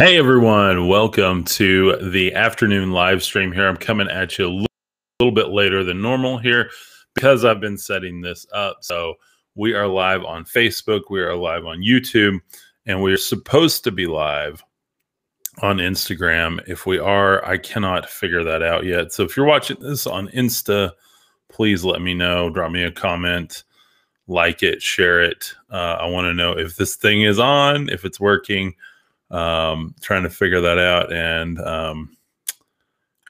[0.00, 3.68] Hey everyone, welcome to the afternoon live stream here.
[3.68, 4.64] I'm coming at you a
[5.20, 6.70] little, bit later than normal here
[7.14, 8.78] because I've been setting this up.
[8.80, 9.16] So
[9.56, 12.38] we are live on Facebook, we are live on YouTube,
[12.86, 14.64] and we are supposed to be live
[15.60, 16.66] on Instagram.
[16.66, 19.12] If we are, I cannot figure that out yet.
[19.12, 20.92] So if you're watching this on Insta,
[21.50, 22.48] please let me know.
[22.48, 23.64] Drop me a comment,
[24.28, 25.52] like it, share it.
[25.70, 28.74] Uh, I want to know if this thing is on, if it's working
[29.30, 31.12] um, trying to figure that out.
[31.12, 32.16] And um,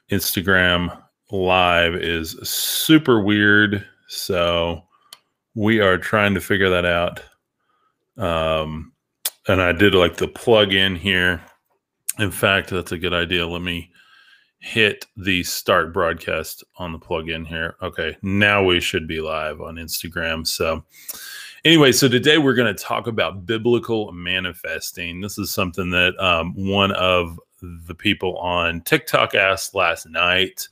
[0.09, 3.85] Instagram Live is super weird.
[4.07, 4.83] So
[5.55, 7.21] we are trying to figure that out.
[8.17, 8.91] Um,
[9.47, 11.41] and I did like the plug in here.
[12.19, 13.47] In fact, that's a good idea.
[13.47, 13.91] Let me
[14.61, 17.75] hit the start broadcast on the plug-in here.
[17.81, 20.45] Okay, now we should be live on Instagram.
[20.45, 20.85] So
[21.63, 25.21] Anyway, so today we're going to talk about biblical manifesting.
[25.21, 30.67] This is something that um, one of the people on TikTok asked last night.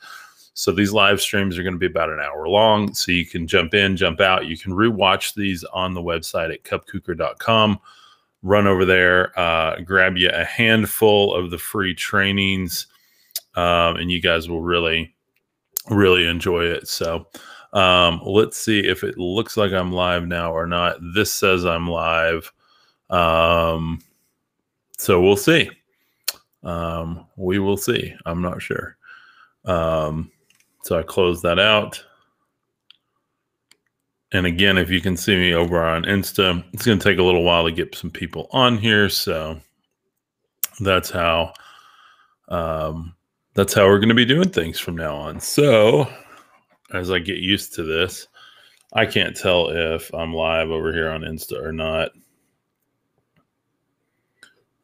[0.56, 2.96] So these live streams are going to be about an hour long.
[2.96, 4.48] So you can jump in, jump out.
[4.48, 7.80] You can rewatch these on the website at cupcooker.com.
[8.42, 12.88] Run over there, uh, grab you a handful of the free trainings,
[13.56, 15.14] um, and you guys will really,
[15.90, 16.88] really enjoy it.
[16.88, 17.28] So,
[17.74, 20.98] um, let's see if it looks like I'm live now or not.
[21.14, 22.52] This says I'm live.
[23.10, 24.00] Um,
[24.98, 25.70] so we'll see.
[26.64, 28.14] Um, we will see.
[28.26, 28.98] I'm not sure.
[29.66, 30.32] Um,
[30.84, 32.04] so I close that out.
[34.32, 37.24] And again, if you can see me over on Insta, it's going to take a
[37.24, 39.10] little while to get some people on here.
[39.10, 39.60] So
[40.80, 41.54] that's how
[42.50, 43.16] um,
[43.54, 45.40] that's how we're going to be doing things from now on.
[45.40, 46.08] So
[46.94, 48.28] as I get used to this.
[48.94, 52.12] I can't tell if I'm live over here on Insta or not.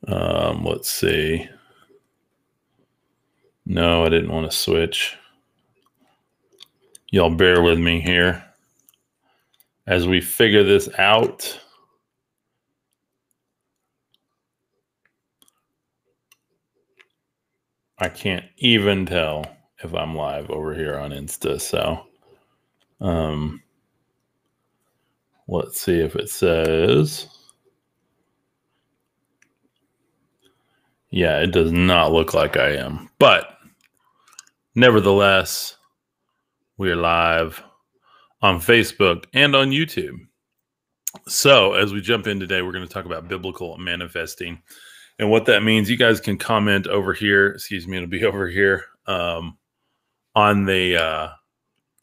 [0.08, 1.50] Um, let's see.
[3.66, 5.18] No, I didn't want to switch.
[7.10, 8.44] Y'all bear with me here
[9.88, 11.60] as we figure this out.
[17.98, 21.60] I can't even tell if I'm live over here on Insta.
[21.60, 22.06] So,
[23.02, 23.62] um,
[25.48, 27.28] let's see if it says.
[31.10, 33.58] Yeah, it does not look like I am, but
[34.76, 35.78] nevertheless,
[36.78, 37.64] we are live
[38.42, 40.18] on Facebook and on YouTube.
[41.28, 44.62] So, as we jump in today, we're going to talk about biblical manifesting.
[45.18, 47.48] And what that means, you guys can comment over here.
[47.48, 48.84] Excuse me, it'll be over here.
[49.08, 49.58] Um,
[50.36, 51.30] on the uh,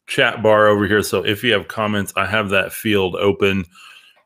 [0.07, 1.03] chat bar over here.
[1.03, 3.65] So if you have comments, I have that field open,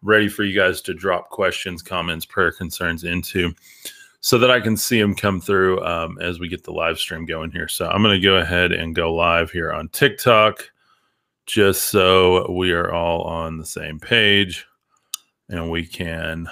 [0.01, 3.53] ready for you guys to drop questions, comments, prayer concerns into
[4.22, 7.25] so that I can see them come through um, as we get the live stream
[7.25, 7.67] going here.
[7.67, 10.69] So I'm going to go ahead and go live here on TikTok
[11.46, 14.66] just so we are all on the same page
[15.50, 16.50] and we can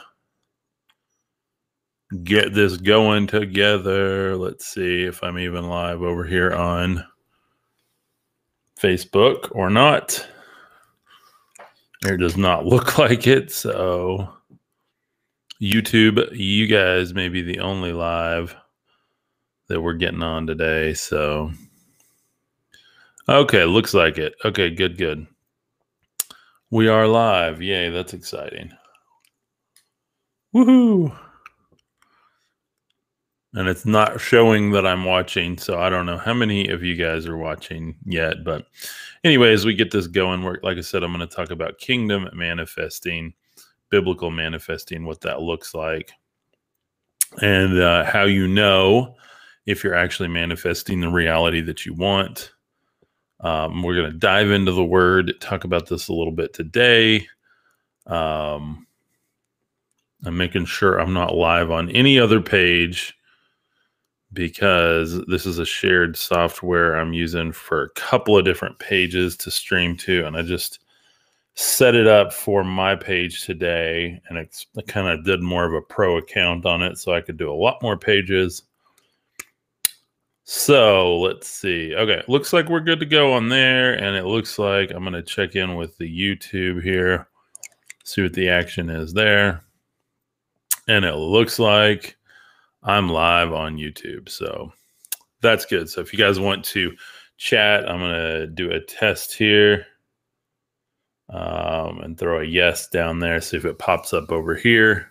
[2.23, 4.37] get this going together.
[4.37, 7.05] Let's see if I'm even live over here on
[8.79, 10.25] Facebook or not.
[12.05, 13.51] It does not look like it.
[13.51, 14.29] So,
[15.61, 18.55] YouTube, you guys may be the only live
[19.67, 20.93] that we're getting on today.
[20.93, 21.51] So,
[23.27, 24.35] okay, looks like it.
[24.43, 25.25] Okay, good, good.
[26.69, 27.61] We are live.
[27.61, 28.71] Yay, that's exciting.
[30.53, 31.15] Woohoo!
[33.55, 35.57] And it's not showing that I'm watching.
[35.57, 38.43] So I don't know how many of you guys are watching yet.
[38.43, 38.67] But
[39.23, 41.77] anyway, as we get this going, we're, like I said, I'm going to talk about
[41.77, 43.33] kingdom manifesting,
[43.89, 46.11] biblical manifesting, what that looks like,
[47.41, 49.15] and uh, how you know
[49.65, 52.51] if you're actually manifesting the reality that you want.
[53.39, 57.25] Um, we're going to dive into the word, talk about this a little bit today.
[58.05, 58.85] Um,
[60.25, 63.14] I'm making sure I'm not live on any other page
[64.35, 69.49] because this is a shared software I'm using for a couple of different pages to
[69.49, 70.27] stream to.
[70.27, 70.79] And I just
[71.55, 74.21] set it up for my page today.
[74.29, 77.37] And it's kind of did more of a pro account on it so I could
[77.37, 78.63] do a lot more pages.
[80.43, 81.95] So let's see.
[81.95, 83.93] Okay, looks like we're good to go on there.
[83.93, 87.27] And it looks like I'm going to check in with the YouTube here,
[88.03, 89.61] see what the action is there.
[90.87, 92.15] And it looks like
[92.85, 94.29] I'm live on YouTube.
[94.29, 94.71] So
[95.41, 95.89] that's good.
[95.89, 96.93] So if you guys want to
[97.37, 99.87] chat, I'm going to do a test here
[101.29, 103.41] um, and throw a yes down there.
[103.41, 105.09] See if it pops up over here.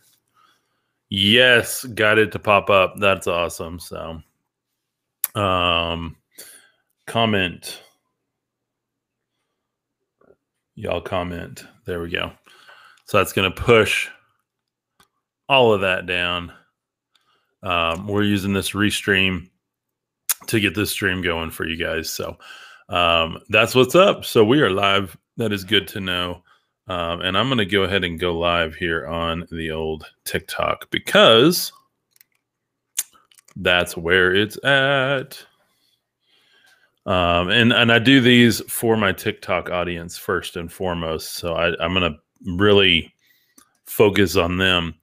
[1.11, 2.95] Yes, got it to pop up.
[2.99, 3.81] That's awesome.
[3.81, 4.21] So,
[5.35, 6.17] um,
[7.07, 7.83] comment.
[10.77, 11.65] Y'all comment.
[11.87, 12.33] There we go.
[13.07, 14.09] So that's going to push
[15.49, 16.53] all of that down.
[17.65, 19.49] Um, we're using this restream
[20.47, 22.11] to get this stream going for you guys.
[22.11, 22.37] So
[22.89, 24.25] um, that's what's up.
[24.25, 25.17] So we are live.
[25.39, 26.43] That is good to know.
[26.87, 30.91] Um, and I'm going to go ahead and go live here on the old TikTok
[30.91, 31.73] because
[33.57, 35.45] that's where it's at.
[37.07, 41.35] Um, and and I do these for my TikTok audience first and foremost.
[41.35, 42.19] So I, I'm going to
[42.57, 43.15] really
[43.87, 44.95] focus on them.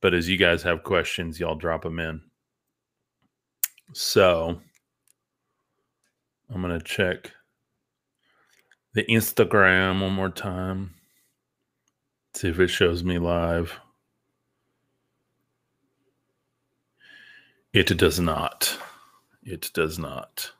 [0.00, 2.22] But as you guys have questions, y'all drop them in.
[3.92, 4.60] So
[6.48, 7.32] I'm going to check
[8.94, 10.94] the Instagram one more time.
[12.34, 13.78] See if it shows me live.
[17.72, 18.78] It does not.
[19.44, 20.50] It does not.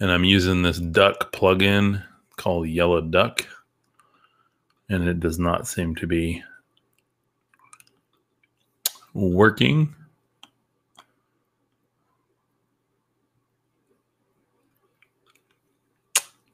[0.00, 2.04] And I'm using this duck plugin
[2.36, 3.46] called Yellow Duck.
[4.88, 6.42] And it does not seem to be
[9.14, 9.94] working.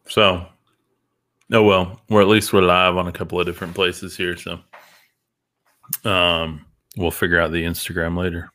[0.09, 0.47] So,
[1.53, 4.37] oh well, we're at least we're live on a couple of different places here.
[4.37, 4.59] So,
[6.05, 6.65] um,
[6.97, 8.51] we'll figure out the Instagram later.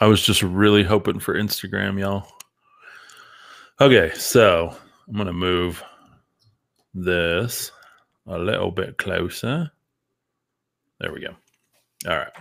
[0.00, 2.26] I was just really hoping for Instagram, y'all.
[3.80, 4.74] Okay, so
[5.08, 5.82] I'm gonna move
[6.94, 7.70] this
[8.26, 9.70] a little bit closer.
[11.00, 11.34] There we go.
[12.06, 12.32] All right.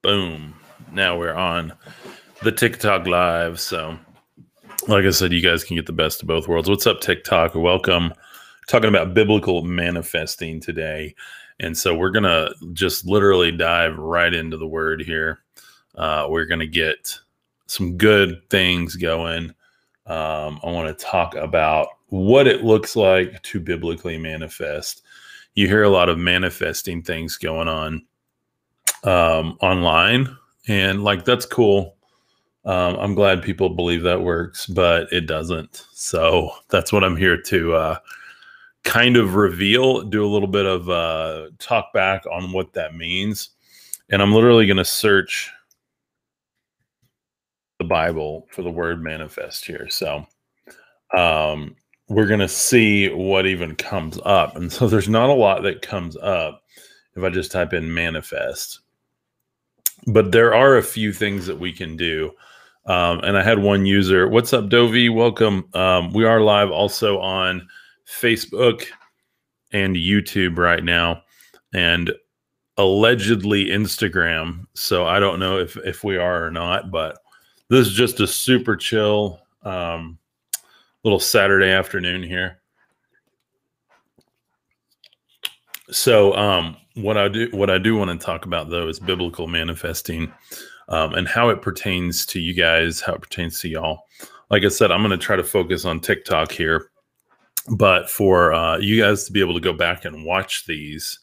[0.00, 0.54] Boom.
[0.92, 1.72] Now we're on
[2.42, 3.58] the TikTok live.
[3.58, 3.98] So,
[4.86, 6.68] like I said, you guys can get the best of both worlds.
[6.68, 7.56] What's up, TikTok?
[7.56, 8.14] Welcome.
[8.68, 11.16] Talking about biblical manifesting today.
[11.58, 15.40] And so we're going to just literally dive right into the word here.
[15.96, 17.18] Uh, we're going to get
[17.66, 19.46] some good things going.
[20.06, 25.01] Um, I want to talk about what it looks like to biblically manifest.
[25.54, 28.06] You hear a lot of manifesting things going on
[29.04, 30.34] um, online,
[30.68, 31.96] and like that's cool.
[32.64, 35.84] Um, I'm glad people believe that works, but it doesn't.
[35.92, 37.98] So that's what I'm here to uh,
[38.84, 43.50] kind of reveal, do a little bit of uh, talk back on what that means.
[44.10, 45.50] And I'm literally going to search
[47.78, 49.88] the Bible for the word manifest here.
[49.88, 50.26] So
[51.16, 51.74] um,
[52.08, 54.56] we're going to see what even comes up.
[54.56, 56.62] And so there's not a lot that comes up
[57.16, 58.80] if I just type in manifest.
[60.06, 62.32] But there are a few things that we can do
[62.86, 64.28] um, and I had one user.
[64.28, 65.08] What's up, Dovey?
[65.08, 65.68] Welcome.
[65.74, 67.68] Um, we are live also on
[68.08, 68.86] Facebook
[69.72, 71.22] and YouTube right now,
[71.72, 72.12] and
[72.78, 74.66] allegedly Instagram.
[74.74, 77.18] So I don't know if if we are or not, but
[77.68, 80.18] this is just a super chill um,
[81.04, 82.60] little Saturday afternoon here.
[85.90, 89.46] So um, what I do what I do want to talk about though is biblical
[89.46, 90.32] manifesting
[90.88, 94.04] um, and how it pertains to you guys, how it pertains to y'all.
[94.50, 96.90] Like I said, I'm going to try to focus on TikTok here,
[97.70, 101.18] but for uh, you guys to be able to go back and watch these,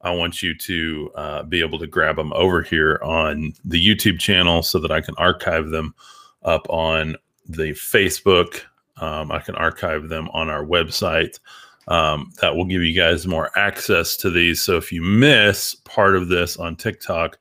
[0.00, 4.18] I want you to uh, be able to grab them over here on the YouTube
[4.18, 5.94] channel so that I can archive them
[6.42, 7.16] up on
[7.46, 8.62] the Facebook.
[8.98, 11.38] Um, I can archive them on our website.
[11.86, 14.62] Um, that will give you guys more access to these.
[14.62, 17.38] So if you miss part of this on TikTok,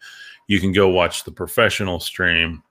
[0.48, 2.62] you can go watch the professional stream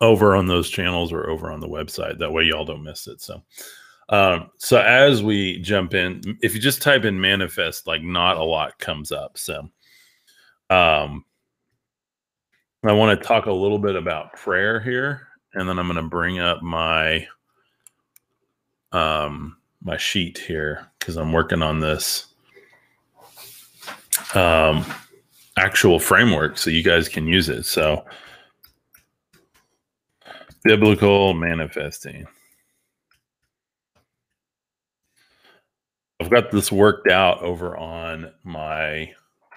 [0.00, 2.18] over on those channels or over on the website.
[2.18, 3.20] That way, y'all don't miss it.
[3.20, 3.42] So,
[4.08, 8.42] um, so as we jump in, if you just type in manifest, like not a
[8.42, 9.38] lot comes up.
[9.38, 9.70] So,
[10.68, 11.24] um,
[12.84, 16.08] I want to talk a little bit about prayer here, and then I'm going to
[16.08, 17.28] bring up my
[18.92, 22.26] um my sheet here because I'm working on this.
[24.34, 24.84] Um,
[25.58, 27.64] actual framework so you guys can use it.
[27.64, 28.04] So,
[30.64, 32.26] biblical manifesting.
[36.20, 39.12] I've got this worked out over on my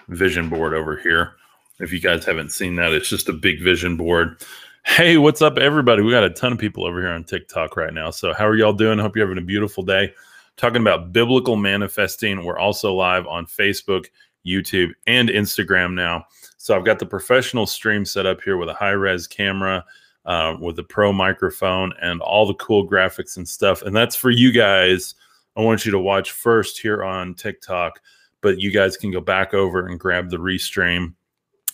[0.08, 1.34] vision board over here.
[1.78, 4.42] If you guys haven't seen that, it's just a big vision board.
[4.86, 6.02] Hey, what's up, everybody?
[6.02, 8.10] We got a ton of people over here on TikTok right now.
[8.10, 8.98] So, how are y'all doing?
[8.98, 10.14] Hope you're having a beautiful day.
[10.56, 12.44] Talking about biblical manifesting.
[12.44, 14.06] We're also live on Facebook
[14.46, 16.24] YouTube, and Instagram now.
[16.56, 19.84] So I've got the professional stream set up here with a high res camera,
[20.24, 23.82] uh, with a pro microphone, and all the cool graphics and stuff.
[23.82, 25.14] And that's for you guys.
[25.56, 28.00] I want you to watch first here on TikTok.
[28.42, 31.14] but you guys can go back over and grab the restream,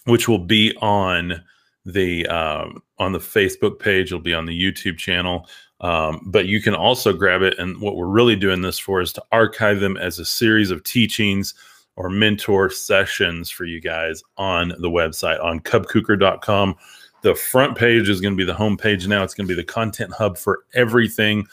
[0.04, 1.42] which will be on
[1.85, 4.09] the um, on the Facebook page.
[4.09, 5.49] It'll be on the YouTube channel.
[5.83, 7.59] Um, but you can also grab it.
[7.59, 10.85] And what we're really doing this for is to archive them as a series of
[10.85, 11.55] teachings
[11.97, 16.77] or mentor sessions for you guys on the website on cubkuker.com.
[17.23, 19.23] The front page is going to be the home page now.
[19.23, 21.47] It's going to be the content hub for everything,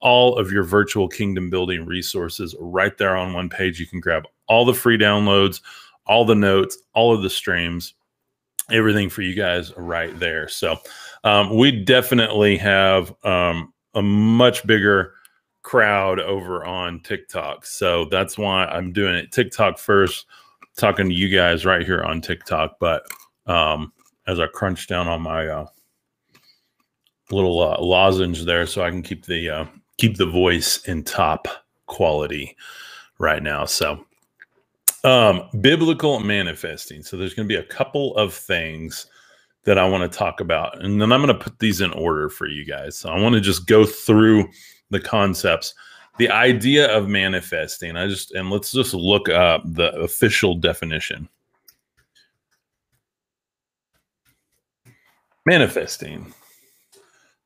[0.00, 3.78] all of your virtual kingdom building resources right there on one page.
[3.78, 5.60] You can grab all the free downloads,
[6.06, 7.94] all the notes, all of the streams,
[8.70, 10.48] everything for you guys right there.
[10.48, 10.76] So
[11.24, 15.14] um, we definitely have um, a much bigger
[15.62, 17.66] crowd over on TikTok.
[17.66, 20.26] So that's why I'm doing it TikTok first,
[20.76, 22.76] talking to you guys right here on TikTok.
[22.78, 23.06] But
[23.46, 23.92] um,
[24.26, 25.66] as I crunch down on my uh,
[27.30, 29.64] little uh, lozenge there, so I can keep the uh,
[29.98, 31.48] keep the voice in top
[31.86, 32.56] quality
[33.18, 33.64] right now.
[33.64, 34.04] So
[35.04, 37.02] um, biblical manifesting.
[37.02, 39.06] So there's going to be a couple of things
[39.64, 40.82] that I want to talk about.
[40.82, 42.96] And then I'm going to put these in order for you guys.
[42.96, 44.48] So I want to just go through
[44.90, 45.74] the concepts.
[46.18, 51.28] The idea of manifesting, I just, and let's just look up the official definition.
[55.46, 56.32] Manifesting.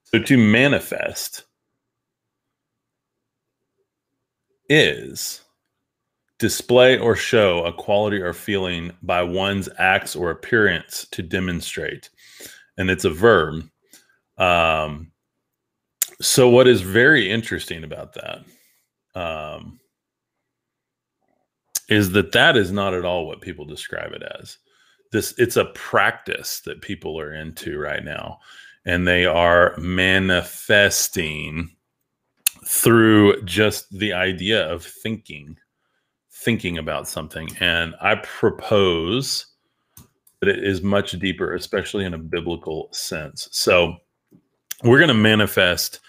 [0.04, 1.44] So to manifest
[4.68, 5.42] is
[6.38, 12.10] display or show a quality or feeling by one's acts or appearance to demonstrate.
[12.76, 13.68] And it's a verb.
[14.38, 15.10] Um,
[16.20, 18.44] so, what is very interesting about that
[19.14, 19.80] um,
[21.88, 24.58] is that that is not at all what people describe it as.
[25.10, 28.38] This it's a practice that people are into right now,
[28.84, 31.70] and they are manifesting
[32.66, 35.56] through just the idea of thinking
[36.38, 37.48] thinking about something.
[37.60, 39.46] And I propose
[40.40, 43.48] that it is much deeper, especially in a biblical sense.
[43.50, 43.96] So
[44.84, 46.00] we're going to manifest.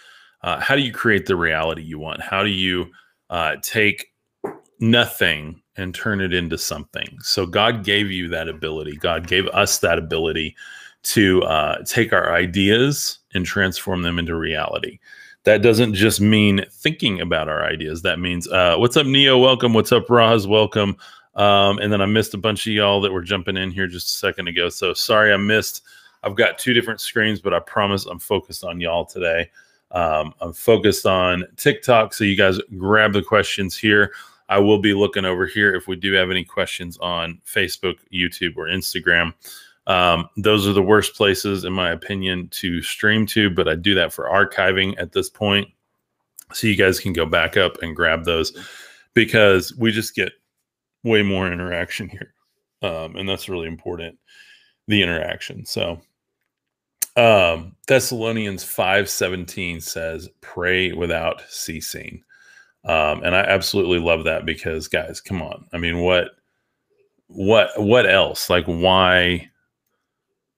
[0.44, 2.22] Uh, how do you create the reality you want?
[2.22, 2.92] How do you
[3.32, 4.14] uh, take
[4.80, 7.18] nothing and turn it into something?
[7.22, 8.98] So God gave you that ability.
[8.98, 10.56] God gave us that ability
[11.02, 15.00] to uh, take our ideas and transform them into reality
[15.50, 18.03] that doesn't just mean thinking about our ideas.
[18.03, 19.36] That means, uh, what's up, Neo?
[19.39, 19.74] Welcome.
[19.74, 20.46] What's up, Roz?
[20.46, 20.96] Welcome.
[21.34, 24.06] Um, and then I missed a bunch of y'all that were jumping in here just
[24.10, 24.70] a second ago.
[24.70, 25.82] So sorry I missed.
[26.22, 29.50] I've got two different screens, but I promise I'm focused on y'all today.
[29.89, 32.13] Um, I'm focused on TikTok.
[32.13, 34.12] So you guys grab the questions here.
[34.50, 38.56] I will be looking over here if we do have any questions on Facebook, YouTube,
[38.56, 39.34] or Instagram.
[39.89, 43.96] Um, those are the worst places, in my opinion, to stream to, but I do
[43.96, 45.67] that for archiving at this point.
[46.53, 48.55] So you guys can go back up and grab those
[49.15, 50.31] because we just get
[51.03, 52.34] way more interaction here.
[52.84, 54.17] Um, and that's really important
[54.88, 55.65] the interaction.
[55.65, 56.00] So,
[57.15, 62.24] um, Thessalonians 5:17 says, "Pray without ceasing."
[62.86, 65.67] Um, and I absolutely love that because, guys, come on.
[65.74, 66.31] I mean, what,
[67.27, 68.50] what, what else?
[68.50, 69.50] Like, why?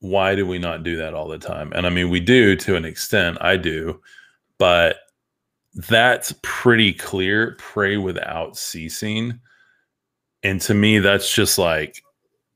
[0.01, 1.72] Why do we not do that all the time?
[1.74, 3.38] And I mean, we do to an extent.
[3.39, 4.01] I do,
[4.58, 4.98] but
[5.75, 7.55] that's pretty clear.
[7.60, 9.39] Pray without ceasing.
[10.43, 12.03] And to me, that's just like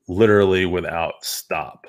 [0.08, 1.86] literally without stop.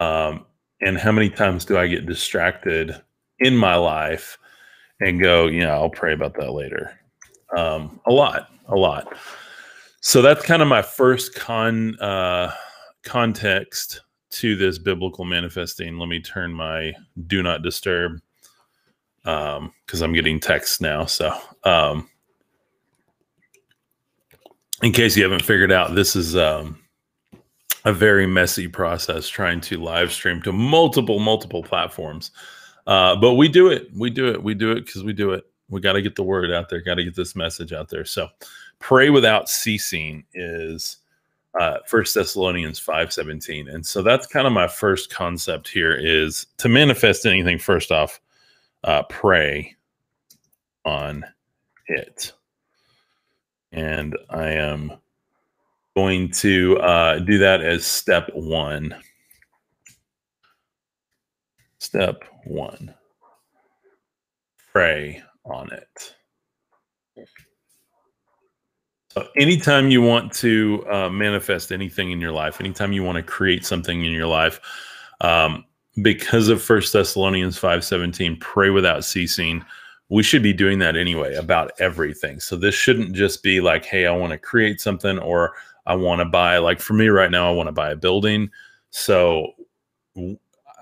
[0.00, 0.44] Um,
[0.80, 3.00] and how many times do I get distracted
[3.38, 4.36] in my life
[5.00, 6.98] and go, you know, I'll pray about that later?
[7.56, 9.16] Um, a lot, a lot.
[10.00, 12.52] So that's kind of my first con uh,
[13.04, 14.00] context
[14.34, 16.92] to this biblical manifesting, let me turn my
[17.26, 18.20] do not disturb
[19.24, 21.06] um because I'm getting texts now.
[21.06, 22.08] So um
[24.82, 26.78] in case you haven't figured out, this is um
[27.84, 32.30] a very messy process trying to live stream to multiple, multiple platforms.
[32.86, 33.88] Uh, but we do it.
[33.94, 34.42] We do it.
[34.42, 35.44] We do it because we do it.
[35.68, 38.04] We got to get the word out there, got to get this message out there.
[38.04, 38.28] So
[38.78, 40.98] pray without ceasing is
[41.58, 46.46] uh, First Thessalonians five seventeen, and so that's kind of my first concept here is
[46.58, 47.58] to manifest anything.
[47.58, 48.20] First off,
[48.82, 49.74] uh, pray
[50.84, 51.24] on
[51.86, 52.32] it,
[53.72, 54.92] and I am
[55.96, 58.94] going to uh, do that as step one.
[61.78, 62.94] Step one:
[64.72, 66.14] pray on it.
[69.16, 73.22] Uh, anytime you want to uh, manifest anything in your life, anytime you want to
[73.22, 74.60] create something in your life,
[75.20, 75.64] um,
[76.02, 79.64] because of First Thessalonians five seventeen, pray without ceasing.
[80.08, 82.40] we should be doing that anyway about everything.
[82.40, 85.54] So this shouldn't just be like, hey, I want to create something or
[85.86, 88.50] I want to buy, like for me right now, I want to buy a building.
[88.90, 89.52] So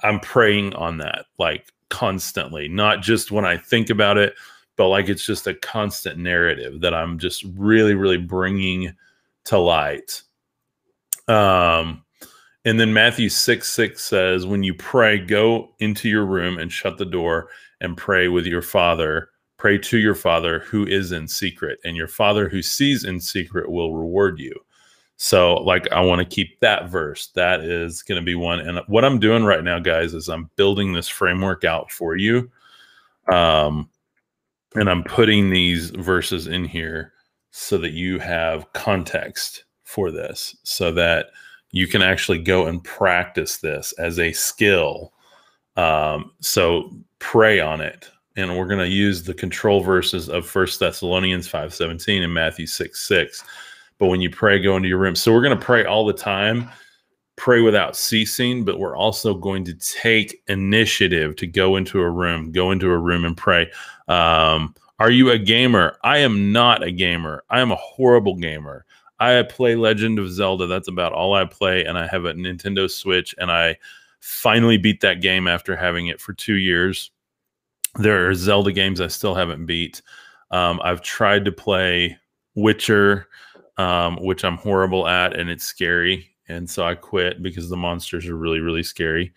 [0.03, 4.35] I'm praying on that like constantly, not just when I think about it,
[4.83, 8.93] but like it's just a constant narrative that I'm just really, really bringing
[9.45, 10.23] to light.
[11.29, 12.05] Um,
[12.65, 16.99] and then Matthew 6 6 says, When you pray, go into your room and shut
[16.99, 19.29] the door and pray with your father.
[19.57, 23.71] Pray to your father who is in secret, and your father who sees in secret
[23.71, 24.53] will reward you.
[25.17, 27.29] So, like, I want to keep that verse.
[27.37, 28.59] That is going to be one.
[28.59, 32.51] And what I'm doing right now, guys, is I'm building this framework out for you.
[33.33, 33.89] Um,
[34.75, 37.13] and I'm putting these verses in here
[37.51, 41.27] so that you have context for this, so that
[41.71, 45.13] you can actually go and practice this as a skill.
[45.77, 48.11] Um, so pray on it.
[48.37, 52.67] And we're going to use the control verses of First Thessalonians 5 17 and Matthew
[52.67, 53.45] 6 6
[54.03, 55.15] but when you pray, go into your room.
[55.15, 56.69] So we're going to pray all the time,
[57.43, 62.53] pray without ceasing, but we're also going to take initiative to go into a room,
[62.53, 63.69] go into a room and pray.
[64.07, 65.99] Um, are you a gamer?
[66.05, 67.43] I am not a gamer.
[67.51, 68.85] I am a horrible gamer.
[69.19, 70.69] I play Legend of Zelda.
[70.69, 71.85] That's about all I play.
[71.85, 73.77] And I have a Nintendo Switch, and I
[74.21, 77.11] finally beat that game after having it for two years.
[77.97, 80.01] There are Zelda games I still haven't beat.
[80.53, 82.17] Um, I've tried to play
[82.55, 83.27] Witcher
[83.79, 86.31] um, which I'm horrible at, and it's scary.
[86.53, 89.33] And so I quit because the monsters are really, really scary.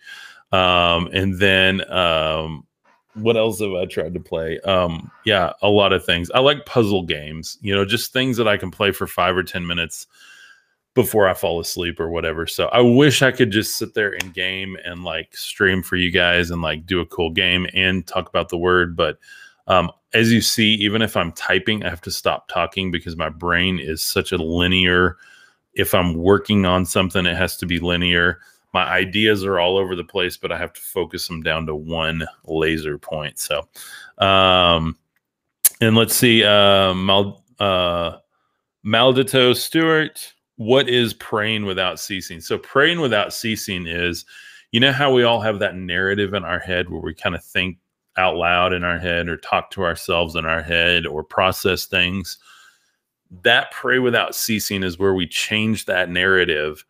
[0.52, 2.66] Um, and then um,
[3.14, 4.60] what else have I tried to play?
[4.60, 6.30] Um, yeah, a lot of things.
[6.30, 9.42] I like puzzle games, you know, just things that I can play for five or
[9.42, 10.06] 10 minutes
[10.94, 12.46] before I fall asleep or whatever.
[12.46, 16.10] So I wish I could just sit there and game and like stream for you
[16.10, 18.96] guys and like do a cool game and talk about the word.
[18.96, 19.18] But
[19.66, 23.28] um, as you see, even if I'm typing, I have to stop talking because my
[23.28, 25.16] brain is such a linear.
[25.76, 28.40] If I'm working on something, it has to be linear.
[28.72, 31.74] My ideas are all over the place, but I have to focus them down to
[31.74, 33.38] one laser point.
[33.38, 33.68] So,
[34.18, 34.98] um,
[35.80, 38.18] and let's see, uh, Mal, uh,
[38.84, 42.40] Maldito Stewart, what is praying without ceasing?
[42.40, 44.24] So, praying without ceasing is,
[44.72, 47.44] you know, how we all have that narrative in our head where we kind of
[47.44, 47.78] think
[48.16, 52.38] out loud in our head or talk to ourselves in our head or process things.
[53.42, 56.84] That pray without ceasing is where we change that narrative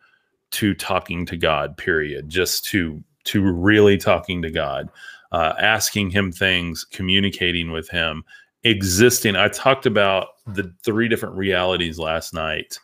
[0.51, 2.29] to talking to God, period.
[2.29, 4.89] Just to to really talking to God,
[5.31, 8.23] uh, asking him things, communicating with him,
[8.63, 9.35] existing.
[9.35, 12.79] I talked about the three different realities last night.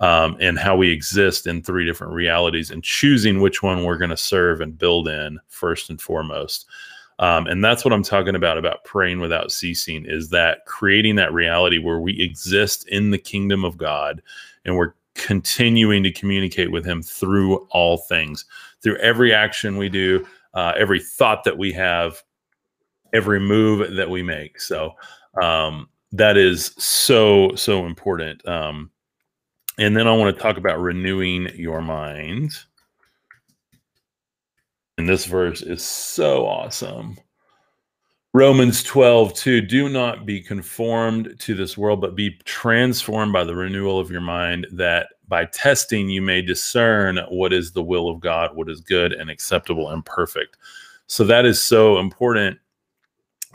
[0.00, 4.10] Um, and how we exist in three different realities and choosing which one we're going
[4.10, 6.66] to serve and build in first and foremost.
[7.18, 11.32] Um, and that's what I'm talking about about praying without ceasing is that creating that
[11.32, 14.20] reality where we exist in the kingdom of God
[14.64, 18.44] and we're continuing to communicate with him through all things,
[18.82, 22.22] through every action we do, uh, every thought that we have,
[23.12, 24.60] every move that we make.
[24.60, 24.92] So
[25.40, 28.46] um, that is so, so important.
[28.48, 28.90] Um,
[29.78, 32.52] and then I want to talk about renewing your mind.
[34.98, 37.18] And this verse is so awesome.
[38.32, 39.60] Romans 12, 2.
[39.60, 44.20] Do not be conformed to this world, but be transformed by the renewal of your
[44.20, 48.80] mind, that by testing you may discern what is the will of God, what is
[48.80, 50.56] good and acceptable and perfect.
[51.06, 52.58] So that is so important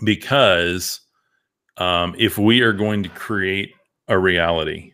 [0.04, 1.02] because
[1.78, 3.74] um, if we are going to create
[4.08, 4.94] a reality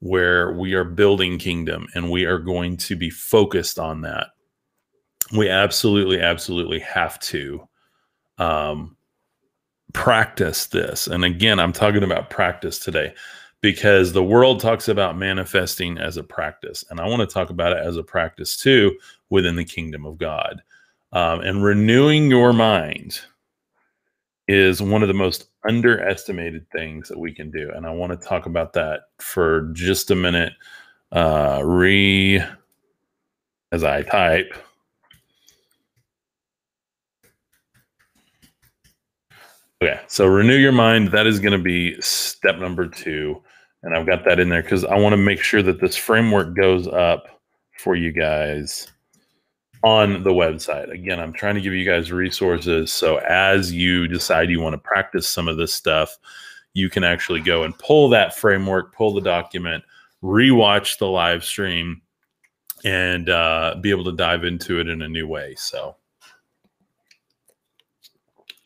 [0.00, 4.28] where we are building kingdom and we are going to be focused on that,
[5.32, 7.66] we absolutely, absolutely have to
[8.38, 8.96] um,
[9.92, 11.06] practice this.
[11.06, 13.14] And again, I'm talking about practice today
[13.60, 16.84] because the world talks about manifesting as a practice.
[16.90, 18.96] And I want to talk about it as a practice too
[19.28, 20.62] within the kingdom of God.
[21.12, 23.20] Um, and renewing your mind
[24.48, 27.70] is one of the most underestimated things that we can do.
[27.74, 30.52] And I want to talk about that for just a minute.
[31.12, 32.42] Uh, re
[33.72, 34.54] as I type.
[39.82, 41.08] Okay, so renew your mind.
[41.08, 43.42] That is going to be step number two.
[43.82, 46.54] And I've got that in there because I want to make sure that this framework
[46.54, 47.40] goes up
[47.78, 48.92] for you guys
[49.82, 50.92] on the website.
[50.92, 52.92] Again, I'm trying to give you guys resources.
[52.92, 56.18] So as you decide you want to practice some of this stuff,
[56.74, 59.82] you can actually go and pull that framework, pull the document,
[60.22, 62.02] rewatch the live stream,
[62.84, 65.54] and uh, be able to dive into it in a new way.
[65.56, 65.96] So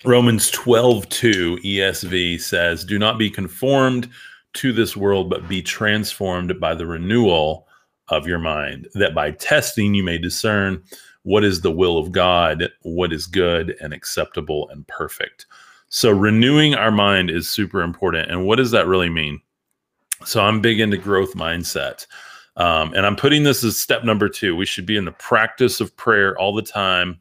[0.05, 4.11] Romans 12, 2 ESV says, Do not be conformed
[4.55, 7.67] to this world, but be transformed by the renewal
[8.09, 10.83] of your mind, that by testing you may discern
[11.23, 15.47] what is the will of God, what is good and acceptable and perfect.
[15.89, 18.31] So, renewing our mind is super important.
[18.31, 19.41] And what does that really mean?
[20.27, 22.07] So, I'm big into growth mindset.
[22.57, 24.55] Um, and I'm putting this as step number two.
[24.55, 27.21] We should be in the practice of prayer all the time.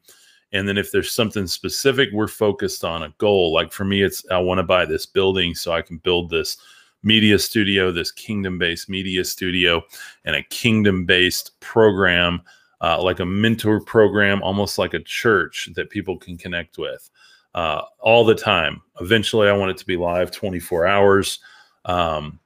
[0.53, 4.23] And then if there's something specific we're focused on, a goal, like for me, it's
[4.31, 6.57] I want to buy this building so I can build this
[7.01, 9.81] media studio, this kingdom based media studio,
[10.25, 12.41] and a kingdom based program,
[12.81, 17.09] uh, like a mentor program, almost like a church that people can connect with
[17.55, 18.81] uh, all the time.
[19.01, 21.39] Eventually, I want it to be live 24 hours.
[21.85, 22.39] Um,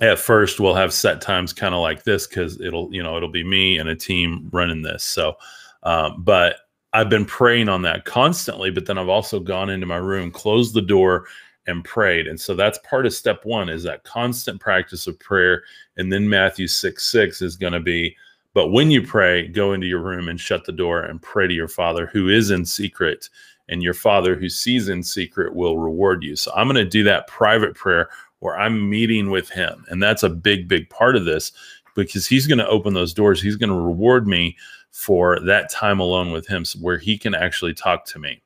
[0.00, 3.30] at first we'll have set times kind of like this because it'll you know it'll
[3.30, 5.36] be me and a team running this so
[5.84, 6.65] um, but
[6.96, 10.74] i've been praying on that constantly but then i've also gone into my room closed
[10.74, 11.26] the door
[11.66, 15.62] and prayed and so that's part of step one is that constant practice of prayer
[15.96, 18.16] and then matthew 6 6 is going to be
[18.54, 21.54] but when you pray go into your room and shut the door and pray to
[21.54, 23.28] your father who is in secret
[23.68, 27.02] and your father who sees in secret will reward you so i'm going to do
[27.02, 28.08] that private prayer
[28.40, 29.84] where I'm meeting with him.
[29.88, 31.52] And that's a big, big part of this
[31.94, 33.40] because he's going to open those doors.
[33.40, 34.56] He's going to reward me
[34.96, 38.42] for that time alone with him where he can actually talk to me.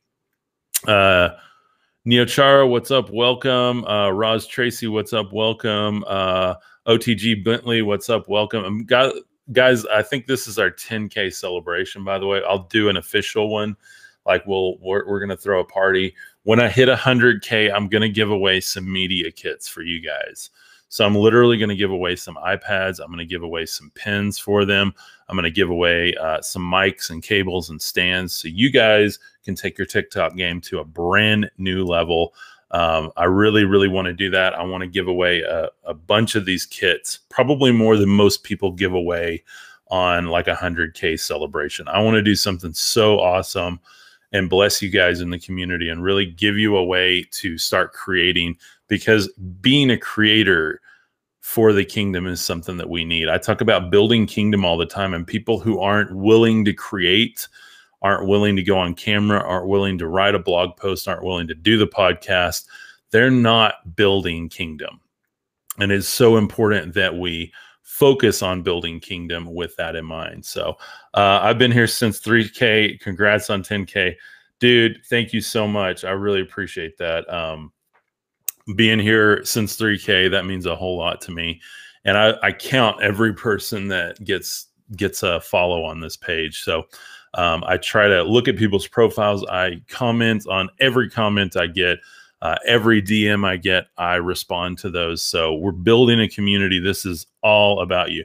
[0.89, 1.29] Uh,
[2.05, 3.09] Neochara, what's up?
[3.09, 3.85] Welcome.
[3.85, 5.33] Uh, Roz Tracy, what's up?
[5.33, 6.03] Welcome.
[6.09, 6.55] Uh,
[6.89, 8.29] OTG Bentley, what's up?
[8.29, 8.65] Welcome.
[8.65, 8.85] Um,
[9.53, 12.43] guys, I think this is our 10K celebration, by the way.
[12.45, 13.77] I'll do an official one.
[14.27, 18.03] Like we'll, we're, we're going to throw a party when I hit 100K, I'm going
[18.03, 20.51] to give away some media kits for you guys.
[20.91, 22.99] So I'm literally going to give away some iPads.
[22.99, 24.93] I'm going to give away some pins for them.
[25.29, 29.21] I'm going to give away uh, some mics and cables and stands so you guys
[29.45, 32.35] can take your TikTok game to a brand new level.
[32.73, 34.55] Um, I really, really want to do that.
[34.55, 38.43] I want to give away a, a, bunch of these kits, probably more than most
[38.43, 39.45] people give away
[39.89, 41.87] on like a 100K celebration.
[41.89, 43.81] I want to do something so awesome
[44.33, 47.93] and bless you guys in the community and really give you a way to start
[47.93, 48.57] creating
[48.91, 50.83] because being a creator
[51.41, 53.31] for the kingdom is something that we need.
[53.31, 57.49] I talk about building kingdom all the time and people who aren't willing to create
[58.03, 61.47] aren't willing to go on camera, aren't willing to write a blog post, aren't willing
[61.47, 62.67] to do the podcast,
[63.11, 65.01] they're not building kingdom.
[65.79, 70.45] And it's so important that we focus on building kingdom with that in mind.
[70.45, 70.77] So
[71.15, 73.01] uh, I've been here since 3K.
[73.01, 74.15] Congrats on 10K.
[74.61, 76.05] Dude, thank you so much.
[76.05, 77.31] I really appreciate that.
[77.33, 77.73] Um,
[78.77, 81.61] being here since 3K, that means a whole lot to me.
[82.05, 86.63] And I, I count every person that gets gets a follow on this page.
[86.63, 86.85] So
[87.35, 89.45] um, I try to look at people's profiles.
[89.47, 91.99] I comment on every comment I get.
[92.43, 95.23] Uh, every DM I get, I respond to those.
[95.23, 96.79] So we're building a community.
[96.79, 98.25] This is all about you.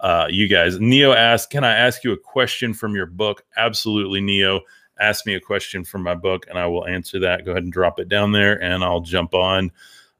[0.00, 0.78] Uh, you guys.
[0.78, 3.42] Neo asked, Can I ask you a question from your book?
[3.56, 4.60] Absolutely, Neo.
[5.00, 7.44] Ask me a question from my book and I will answer that.
[7.44, 9.72] Go ahead and drop it down there and I'll jump on.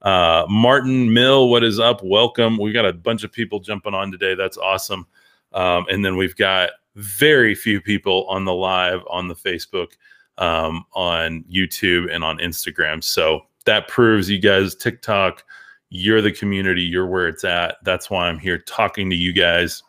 [0.02, 2.02] Uh, Martin Mill, what is up?
[2.02, 2.58] Welcome.
[2.58, 4.34] We got a bunch of people jumping on today.
[4.34, 5.06] That's awesome.
[5.52, 9.92] Um, and then we've got very few people on the live on the Facebook
[10.38, 13.02] um, on YouTube and on Instagram.
[13.02, 15.44] So that proves you guys, TikTok,
[15.90, 17.76] you're the community, you're where it's at.
[17.84, 19.82] That's why I'm here talking to you guys.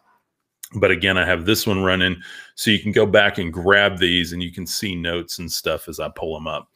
[0.76, 2.21] But again, I have this one running
[2.56, 5.88] so you can go back and grab these and you can see notes and stuff
[5.88, 6.70] as I pull them up.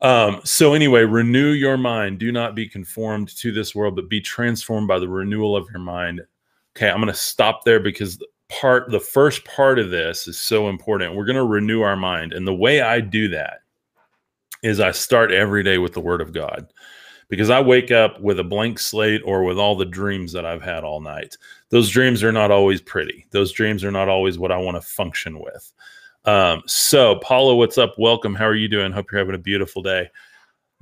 [0.00, 2.18] Um, so anyway, renew your mind.
[2.18, 5.80] Do not be conformed to this world, but be transformed by the renewal of your
[5.80, 6.20] mind.
[6.76, 8.18] Okay, I'm going to stop there because
[8.52, 12.34] part the first part of this is so important we're going to renew our mind
[12.34, 13.60] and the way i do that
[14.62, 16.66] is i start every day with the word of god
[17.32, 20.60] because i wake up with a blank slate or with all the dreams that i've
[20.60, 21.38] had all night
[21.70, 24.86] those dreams are not always pretty those dreams are not always what i want to
[24.86, 25.72] function with
[26.26, 29.80] um, so paula what's up welcome how are you doing hope you're having a beautiful
[29.80, 30.06] day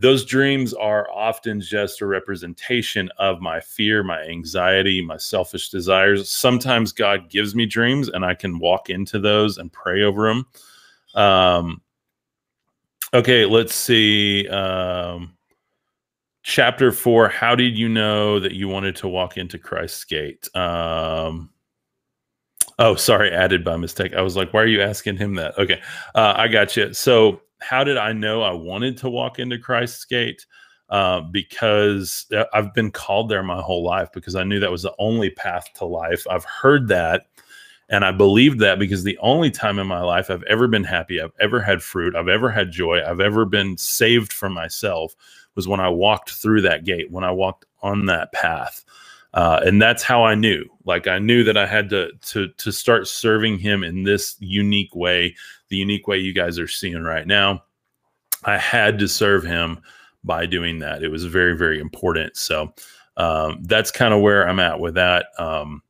[0.01, 6.31] those dreams are often just a representation of my fear, my anxiety, my selfish desires.
[6.31, 10.47] Sometimes God gives me dreams and I can walk into those and pray over them.
[11.15, 11.83] Um,
[13.13, 14.49] okay, let's see.
[14.49, 15.37] Um,
[16.51, 20.49] chapter four How did you know that you wanted to walk into Christ's gate?
[20.57, 21.51] Um,
[22.79, 24.15] oh, sorry, added by mistake.
[24.15, 25.57] I was like, why are you asking him that?
[25.57, 25.81] Okay,
[26.17, 26.93] uh, I got you.
[26.93, 30.45] So, how did I know I wanted to walk into Christ's gate?
[30.89, 34.95] Uh, because I've been called there my whole life because I knew that was the
[34.99, 36.27] only path to life.
[36.29, 37.27] I've heard that.
[37.91, 41.21] And I believed that because the only time in my life I've ever been happy,
[41.21, 45.15] I've ever had fruit, I've ever had joy, I've ever been saved from myself
[45.57, 48.85] was when I walked through that gate, when I walked on that path.
[49.33, 50.65] Uh, and that's how I knew.
[50.85, 54.95] Like I knew that I had to to to start serving him in this unique
[54.95, 55.37] way,
[55.69, 57.63] the unique way you guys are seeing right now.
[58.45, 59.81] I had to serve him
[60.25, 61.03] by doing that.
[61.03, 62.37] It was very very important.
[62.37, 62.75] So
[63.17, 65.27] um, that's kind of where I'm at with that.
[65.39, 65.83] Um,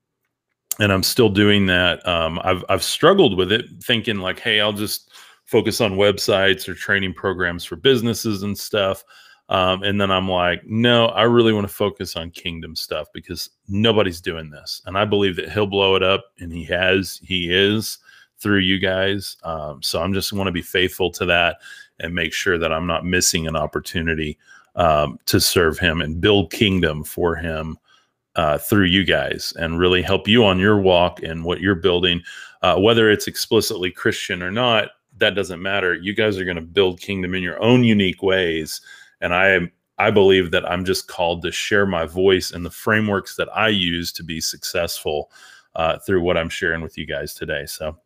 [0.78, 2.06] and I'm still doing that.
[2.06, 5.10] Um, I've I've struggled with it, thinking like, hey, I'll just
[5.46, 9.02] focus on websites or training programs for businesses and stuff.
[9.50, 13.50] Um, and then I'm like, no, I really want to focus on kingdom stuff because
[13.68, 14.80] nobody's doing this.
[14.86, 17.98] And I believe that he'll blow it up and he has, he is
[18.38, 19.36] through you guys.
[19.42, 21.58] Um, so I'm just want to be faithful to that
[21.98, 24.38] and make sure that I'm not missing an opportunity
[24.76, 27.76] um, to serve him and build kingdom for him
[28.36, 32.22] uh, through you guys and really help you on your walk and what you're building,
[32.62, 34.90] uh, whether it's explicitly Christian or not.
[35.18, 35.92] That doesn't matter.
[35.92, 38.80] You guys are going to build kingdom in your own unique ways
[39.20, 43.36] and I I believe that I'm just called to share my voice and the frameworks
[43.36, 45.30] that I use to be successful
[45.76, 47.66] uh, through what I'm sharing with you guys today.
[47.66, 47.98] So,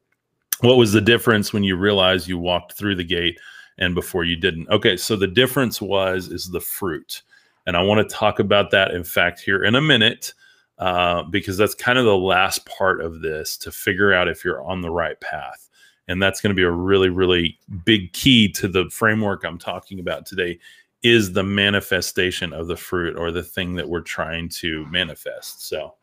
[0.61, 3.39] what was the difference when you realized you walked through the gate
[3.79, 4.69] and before you didn't?
[4.71, 7.23] Okay, so the difference was is the fruit,
[7.65, 8.91] and I want to talk about that.
[8.91, 10.35] In fact, here in a minute.
[10.77, 14.61] Uh, because that's kind of the last part of this to figure out if you're
[14.65, 15.71] on the right path.
[16.09, 20.01] And that's going to be a really, really big key to the framework I'm talking
[20.01, 20.59] about today
[21.05, 25.69] is the manifestation of the fruit or the thing that we're trying to manifest.
[25.69, 25.95] So,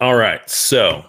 [0.00, 0.48] all right.
[0.48, 1.04] So,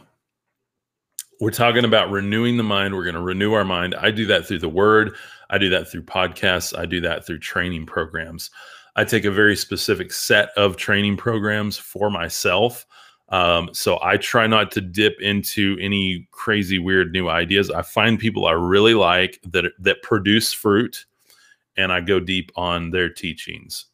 [1.39, 2.95] we're talking about renewing the mind.
[2.95, 3.93] We're going to renew our mind.
[3.95, 5.15] I do that through the word,
[5.49, 8.49] I do that through podcasts, I do that through training programs.
[8.95, 12.85] I take a very specific set of training programs for myself.
[13.29, 17.69] Um, so I try not to dip into any crazy, weird new ideas.
[17.69, 21.05] I find people I really like that that produce fruit
[21.77, 23.85] and I go deep on their teachings.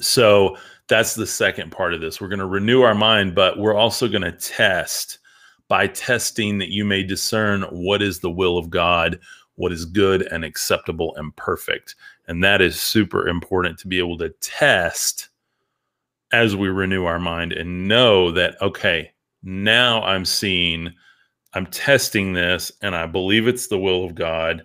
[0.00, 0.56] So
[0.88, 2.20] that's the second part of this.
[2.20, 5.18] We're going to renew our mind, but we're also going to test
[5.68, 9.18] by testing that you may discern what is the will of God,
[9.54, 11.94] what is good and acceptable and perfect.
[12.26, 15.28] And that is super important to be able to test
[16.32, 20.92] as we renew our mind and know that, okay, now I'm seeing,
[21.52, 24.64] I'm testing this, and I believe it's the will of God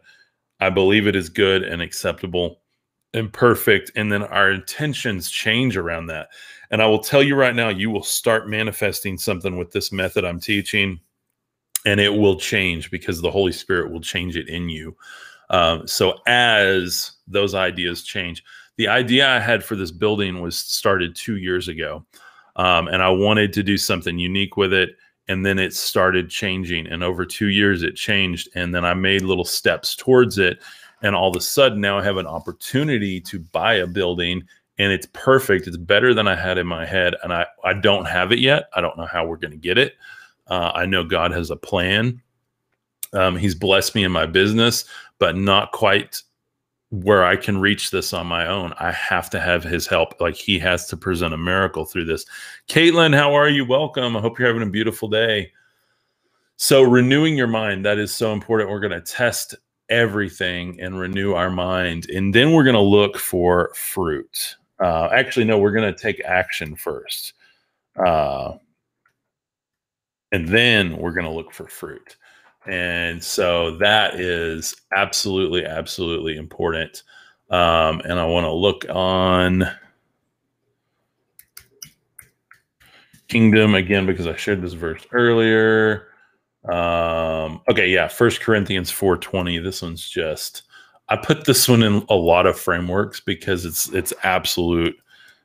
[0.60, 2.62] I believe it is good and acceptable
[3.14, 3.92] and perfect.
[3.96, 6.30] And then our intentions change around that.
[6.72, 10.24] And I will tell you right now, you will start manifesting something with this method
[10.24, 11.00] I'm teaching,
[11.86, 14.96] and it will change because the Holy Spirit will change it in you.
[15.50, 18.44] Um, so as those ideas change,
[18.78, 22.06] the idea I had for this building was started two years ago.
[22.56, 24.92] Um, and I wanted to do something unique with it
[25.30, 29.22] and then it started changing and over two years it changed and then i made
[29.22, 30.60] little steps towards it
[31.02, 34.44] and all of a sudden now i have an opportunity to buy a building
[34.80, 38.06] and it's perfect it's better than i had in my head and i, I don't
[38.06, 39.94] have it yet i don't know how we're going to get it
[40.48, 42.22] uh, i know god has a plan
[43.14, 44.86] um, he's blessed me in my business
[45.20, 46.22] but not quite
[46.92, 48.74] where I can reach this on my own.
[48.80, 50.20] I have to have his help.
[50.20, 52.26] Like he has to present a miracle through this.
[52.68, 53.66] Caitlin, how are you?
[53.66, 54.18] Welcome.
[54.18, 55.52] I hope you're having a beautiful day.
[56.58, 58.70] So, renewing your mind, that is so important.
[58.70, 59.56] We're going to test
[59.90, 62.10] everything and renew our mind.
[62.10, 64.56] And then we're going to look for fruit.
[64.80, 67.34] Uh, actually, no, we're going to take action first.
[67.96, 68.56] Uh,
[70.32, 72.18] and then we're going to look for fruit.
[72.68, 77.04] And so that is absolutely, absolutely important.
[77.50, 79.68] Um, and I want to look on
[83.28, 86.08] kingdom again because I shared this verse earlier.
[86.72, 89.64] Um, okay, yeah, First Corinthians 4:20.
[89.64, 90.64] This one's just
[91.08, 94.98] I put this one in a lot of frameworks because it's it's absolute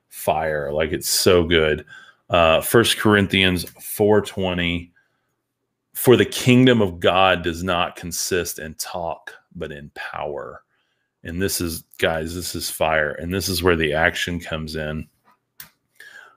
[0.08, 0.72] fire.
[0.72, 1.84] Like it's so good.
[2.30, 4.90] Uh First Corinthians 4:20
[5.94, 10.62] for the kingdom of God does not consist in talk, but in power.
[11.22, 13.12] And this is, guys, this is fire.
[13.12, 15.08] And this is where the action comes in.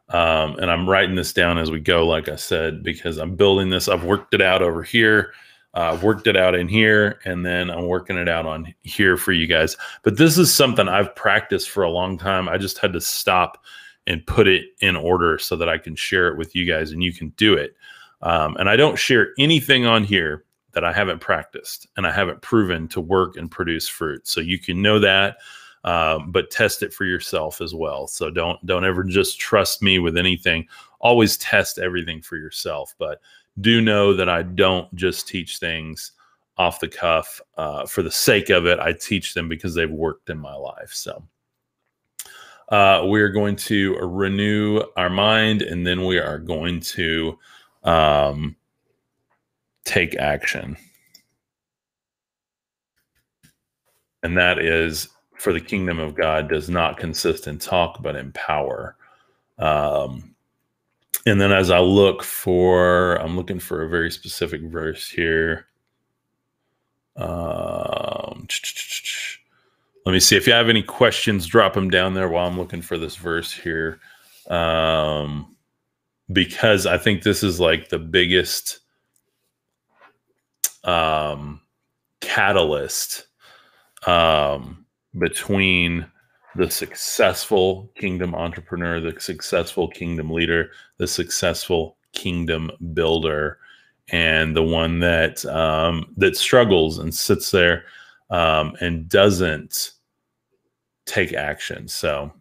[0.10, 3.70] Um, and I'm writing this down as we go, like I said, because I'm building
[3.70, 3.90] this.
[3.90, 5.34] I've worked it out over here.
[5.74, 9.18] Uh, I've worked it out in here, and then I'm working it out on here
[9.18, 9.76] for you guys.
[10.04, 12.48] But this is something I've practiced for a long time.
[12.48, 13.64] I just had to stop
[14.08, 17.04] and put it in order so that I can share it with you guys and
[17.04, 17.76] you can do it.
[18.22, 22.42] Um, and I don't share anything on here that I haven't practiced and I haven't
[22.42, 24.28] proven to work and produce fruit.
[24.28, 25.38] So you can know that.
[25.88, 28.08] uh, but test it for yourself as well.
[28.08, 30.68] So don't don't ever just trust me with anything.
[31.00, 32.94] Always test everything for yourself.
[32.98, 33.22] But
[33.62, 36.12] do know that I don't just teach things
[36.58, 38.80] off the cuff uh, for the sake of it.
[38.80, 40.92] I teach them because they've worked in my life.
[40.92, 41.24] So
[42.68, 47.40] uh, we're going to renew our mind, and then we are going to
[47.84, 48.56] um,
[49.86, 50.78] take action.
[54.24, 58.32] And that is for the kingdom of God does not consist in talk, but in
[58.34, 58.96] power.
[59.60, 60.36] Um,
[61.26, 65.68] and then as I look for, I'm looking for a very specific verse here.
[67.18, 68.48] Um,
[70.06, 72.82] let me see if you have any questions, drop them down there while I'm looking
[72.82, 74.00] for this verse here.
[74.50, 75.57] Um,
[76.32, 78.80] because I think this is like the biggest
[80.84, 81.62] um,
[82.22, 83.28] catalyst
[84.06, 84.86] um,
[85.18, 86.06] between
[86.56, 93.60] the successful kingdom entrepreneur, the successful kingdom leader, the successful kingdom builder,
[94.10, 97.86] and the one that um, that struggles and sits there
[98.30, 99.92] um, and doesn't
[101.06, 101.88] take action.
[101.88, 102.32] So,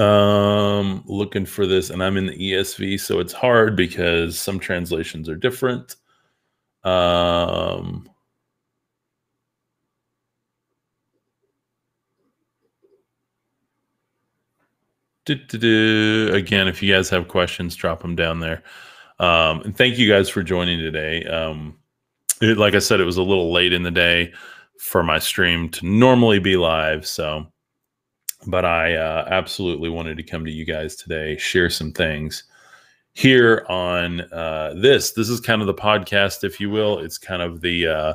[0.00, 5.28] um, looking for this, and I'm in the ESV, so it's hard because some translations
[5.28, 5.96] are different.
[6.84, 8.08] Um,
[15.26, 18.62] Again, if you guys have questions, drop them down there.
[19.18, 21.24] Um, and thank you guys for joining today.
[21.24, 21.76] Um,
[22.40, 24.32] it, like I said, it was a little late in the day
[24.78, 27.06] for my stream to normally be live.
[27.06, 27.46] So,
[28.46, 32.44] but I uh, absolutely wanted to come to you guys today, share some things
[33.12, 35.12] here on uh, this.
[35.12, 36.98] This is kind of the podcast, if you will.
[36.98, 38.14] It's kind of the uh,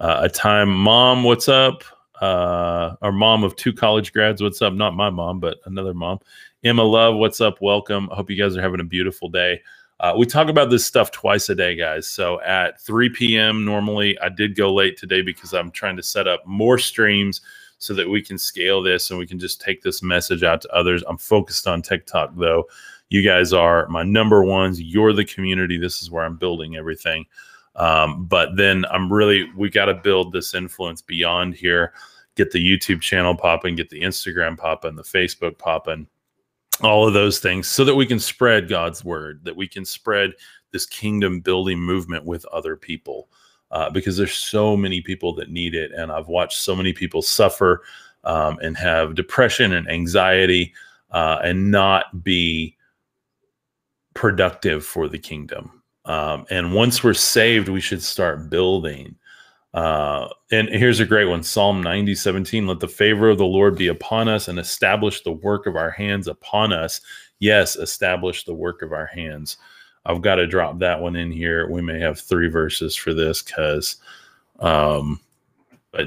[0.00, 0.70] uh a time.
[0.70, 1.84] Mom, what's up?
[2.20, 4.72] Uh, our mom of two college grads, what's up?
[4.72, 6.18] Not my mom, but another mom.
[6.64, 7.60] Emma Love, what's up?
[7.60, 8.08] Welcome.
[8.10, 9.60] I hope you guys are having a beautiful day.
[10.00, 12.06] Uh, we talk about this stuff twice a day, guys.
[12.06, 13.64] So at 3 p.m.
[13.64, 17.40] normally, I did go late today because I'm trying to set up more streams
[17.78, 20.74] so that we can scale this and we can just take this message out to
[20.74, 21.02] others.
[21.08, 22.64] I'm focused on TikTok though.
[23.08, 24.80] You guys are my number ones.
[24.80, 25.78] You're the community.
[25.78, 27.26] This is where I'm building everything.
[27.76, 31.92] Um, but then I'm really, we got to build this influence beyond here,
[32.34, 36.06] get the YouTube channel popping, get the Instagram popping, the Facebook popping
[36.82, 40.32] all of those things so that we can spread God's word, that we can spread
[40.72, 43.28] this kingdom building movement with other people.
[43.72, 45.90] Uh, because there's so many people that need it.
[45.92, 47.82] And I've watched so many people suffer
[48.22, 50.72] um, and have depression and anxiety
[51.10, 52.76] uh, and not be
[54.14, 55.82] productive for the kingdom.
[56.04, 59.16] Um, and once we're saved, we should start building.
[59.74, 62.66] Uh, and here's a great one Psalm 90, 17.
[62.66, 65.90] Let the favor of the Lord be upon us and establish the work of our
[65.90, 67.00] hands upon us.
[67.40, 69.58] Yes, establish the work of our hands.
[70.06, 71.68] I've got to drop that one in here.
[71.68, 73.96] We may have three verses for this because
[74.60, 75.20] um,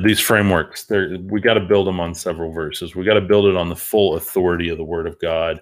[0.03, 2.95] these frameworks, we got to build them on several verses.
[2.95, 5.61] We got to build it on the full authority of the Word of God,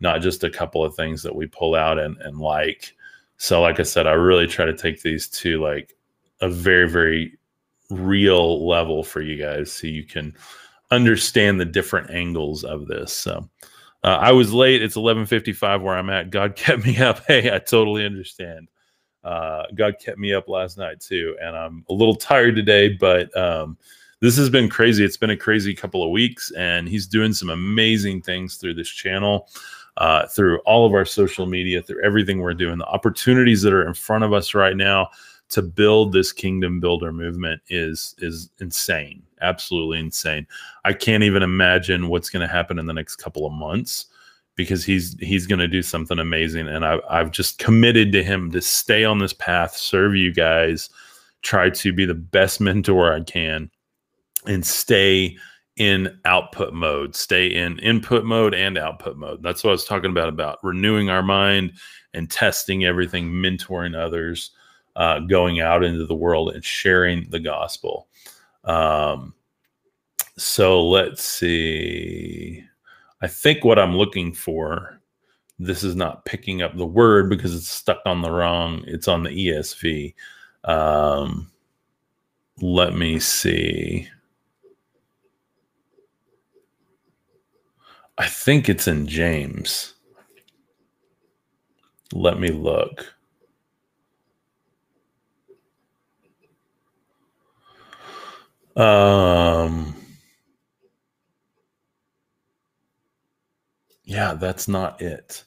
[0.00, 2.94] not just a couple of things that we pull out and, and like.
[3.38, 5.96] So, like I said, I really try to take these to like
[6.40, 7.38] a very, very
[7.90, 10.34] real level for you guys so you can
[10.90, 13.12] understand the different angles of this.
[13.12, 13.48] So
[14.04, 14.82] uh, I was late.
[14.82, 16.30] It's 11:55 where I'm at.
[16.30, 17.24] God kept me up.
[17.26, 18.68] Hey, I totally understand.
[19.24, 23.36] Uh, God kept me up last night too, and I'm a little tired today, but
[23.36, 23.76] um,
[24.20, 25.04] this has been crazy.
[25.04, 28.88] It's been a crazy couple of weeks, and He's doing some amazing things through this
[28.88, 29.48] channel.
[29.96, 33.84] Uh, through all of our social media, through everything we're doing, the opportunities that are
[33.84, 35.08] in front of us right now
[35.48, 40.46] to build this kingdom builder movement is is insane absolutely insane.
[40.84, 44.06] I can't even imagine what's going to happen in the next couple of months
[44.58, 46.68] because he's he's going to do something amazing.
[46.68, 50.90] And I, i've just committed to him to stay on this path serve you guys
[51.42, 53.70] try to be the best mentor i can
[54.46, 55.36] and stay
[55.76, 59.42] in output mode stay in input mode and output mode.
[59.42, 61.72] That's what i was talking about about renewing our mind
[62.12, 64.50] and testing everything mentoring others
[64.96, 68.08] uh, going out into the world and sharing the gospel.
[68.68, 69.34] Um,
[70.36, 72.62] so let's see.
[73.20, 75.00] I think what I'm looking for,
[75.58, 79.24] this is not picking up the word because it's stuck on the wrong, it's on
[79.24, 80.14] the ESV.
[80.64, 81.50] Um,
[82.60, 84.08] let me see.
[88.18, 89.94] I think it's in James.
[92.12, 93.14] Let me look.
[98.78, 99.92] Um,
[104.04, 105.42] yeah, that's not it.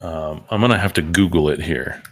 [0.00, 2.02] Um, I'm gonna have to Google it here.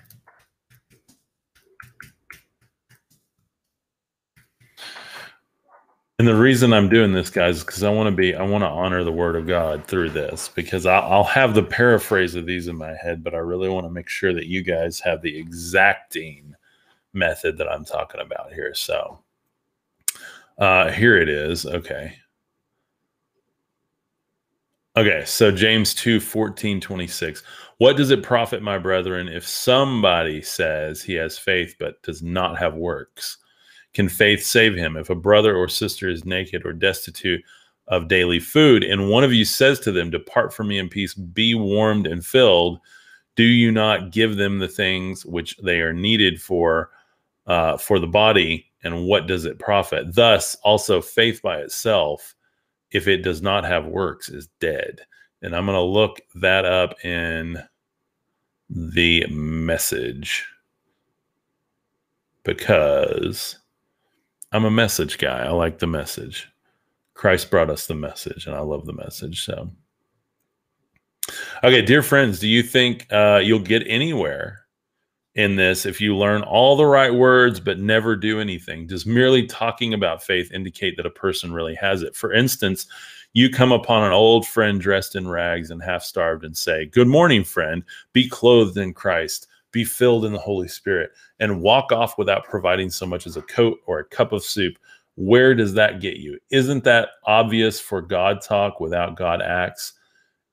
[6.19, 8.63] And the reason I'm doing this, guys, is because I want to be, I want
[8.63, 12.45] to honor the word of God through this because I'll, I'll, have the paraphrase of
[12.45, 15.23] these in my head, but I really want to make sure that you guys have
[15.23, 16.55] the exacting
[17.15, 18.75] method that I'm talking about here.
[18.75, 19.21] So
[20.61, 21.67] uh, here it is.
[21.67, 22.15] Okay.
[24.97, 25.25] Okay.
[25.25, 27.43] So James 2 14, 26.
[27.79, 32.59] What does it profit, my brethren, if somebody says he has faith but does not
[32.59, 33.39] have works?
[33.95, 34.97] Can faith save him?
[34.97, 37.43] If a brother or sister is naked or destitute
[37.89, 41.15] of daily food, and one of you says to them, Depart from me in peace,
[41.15, 42.79] be warmed and filled,
[43.35, 46.91] do you not give them the things which they are needed for
[47.47, 48.70] uh, for the body?
[48.83, 50.15] And what does it profit?
[50.15, 52.35] Thus, also faith by itself,
[52.91, 55.01] if it does not have works, is dead.
[55.43, 57.63] And I'm going to look that up in
[58.69, 60.47] the message
[62.45, 63.59] because
[64.53, 65.45] I'm a message guy.
[65.45, 66.49] I like the message.
[67.15, 69.45] Christ brought us the message, and I love the message.
[69.45, 69.71] So,
[71.63, 74.60] okay, dear friends, do you think uh, you'll get anywhere
[75.35, 78.87] in this if you learn all the right words but never do anything?
[78.87, 82.17] Does merely talking about faith indicate that a person really has it?
[82.17, 82.87] For instance,
[83.33, 87.09] you come upon an old friend dressed in rags and half starved and say, Good
[87.09, 87.85] morning, friend.
[88.13, 92.91] Be clothed in Christ be filled in the Holy Spirit, and walk off without providing
[92.91, 94.79] so much as a coat or a cup of soup,
[95.17, 96.39] where does that get you?
[96.51, 99.95] Isn't that obvious for God talk without God acts?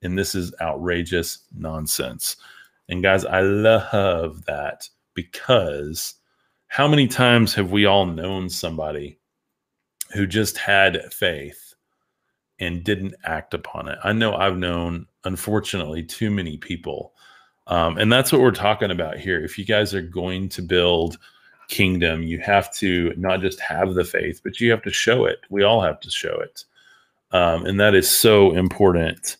[0.02, 2.38] And this is outrageous nonsense.
[2.90, 6.16] And guys, I love that because
[6.68, 9.20] how many times have we all known somebody
[10.14, 11.74] who just had faith
[12.60, 14.00] and didn't act upon it?
[14.04, 17.14] I know I've known, unfortunately, too many people
[17.68, 19.44] um, and that's what we're talking about here.
[19.44, 21.18] If you guys are going to build
[21.68, 25.40] kingdom, you have to not just have the faith, but you have to show it.
[25.50, 26.64] We all have to show it.
[27.32, 29.36] Um, and that is so important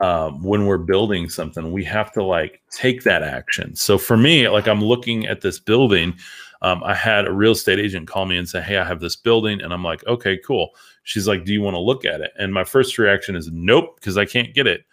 [0.00, 1.72] um, when we're building something.
[1.72, 3.74] We have to like take that action.
[3.74, 6.14] So for me, like I'm looking at this building.
[6.62, 9.16] Um, I had a real estate agent call me and say, Hey, I have this
[9.16, 9.60] building.
[9.60, 10.70] And I'm like, Okay, cool.
[11.04, 12.32] She's like, Do you want to look at it?
[12.38, 14.84] And my first reaction is, Nope, because I can't get it.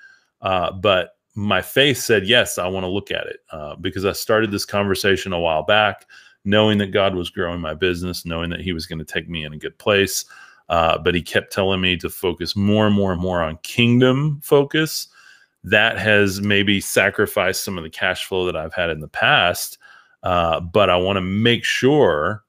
[0.42, 4.12] Uh, but my face said, Yes, I want to look at it uh, because I
[4.12, 6.06] started this conversation a while back,
[6.46, 9.44] knowing that God was growing my business, knowing that He was going to take me
[9.44, 10.26] in a good place.
[10.70, 14.40] Uh, but He kept telling me to focus more and more and more on kingdom
[14.44, 15.08] focus.
[15.64, 19.78] That has maybe sacrificed some of the cash flow that I've had in the past.
[20.24, 22.44] Uh, but I want to make sure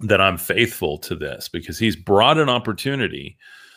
[0.00, 3.36] that I'm faithful to this because He's brought an opportunity.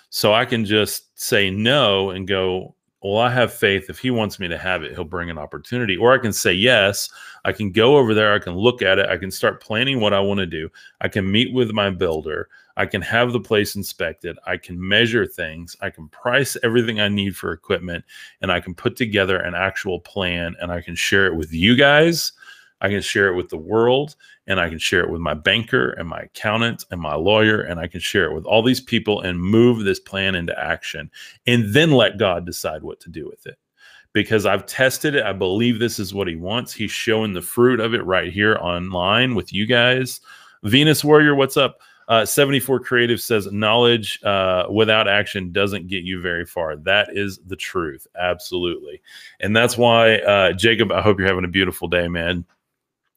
[0.09, 3.89] So I can just say no and go, well, I have faith.
[3.89, 5.95] If he wants me to have it, he'll bring an opportunity.
[5.95, 7.09] Or I can say yes.
[7.45, 8.33] I can go over there.
[8.33, 9.07] I can look at it.
[9.09, 10.69] I can start planning what I want to do.
[10.99, 12.49] I can meet with my builder.
[12.75, 14.37] I can have the place inspected.
[14.45, 15.77] I can measure things.
[15.81, 18.03] I can price everything I need for equipment.
[18.41, 21.77] And I can put together an actual plan and I can share it with you
[21.77, 22.33] guys.
[22.81, 24.15] I can share it with the world
[24.49, 27.79] and I can share it with my banker and my accountant and my lawyer, and
[27.79, 31.09] I can share it with all these people and move this plan into action
[31.47, 33.57] and then let God decide what to do with it.
[34.11, 35.23] Because I've tested it.
[35.23, 36.73] I believe this is what he wants.
[36.73, 40.19] He's showing the fruit of it right here online with you guys.
[40.63, 41.79] Venus Warrior, what's up?
[42.07, 46.75] Uh, 74 Creative says knowledge uh, without action doesn't get you very far.
[46.75, 48.07] That is the truth.
[48.19, 48.99] Absolutely.
[49.41, 52.45] And that's why, uh, Jacob, I hope you're having a beautiful day, man.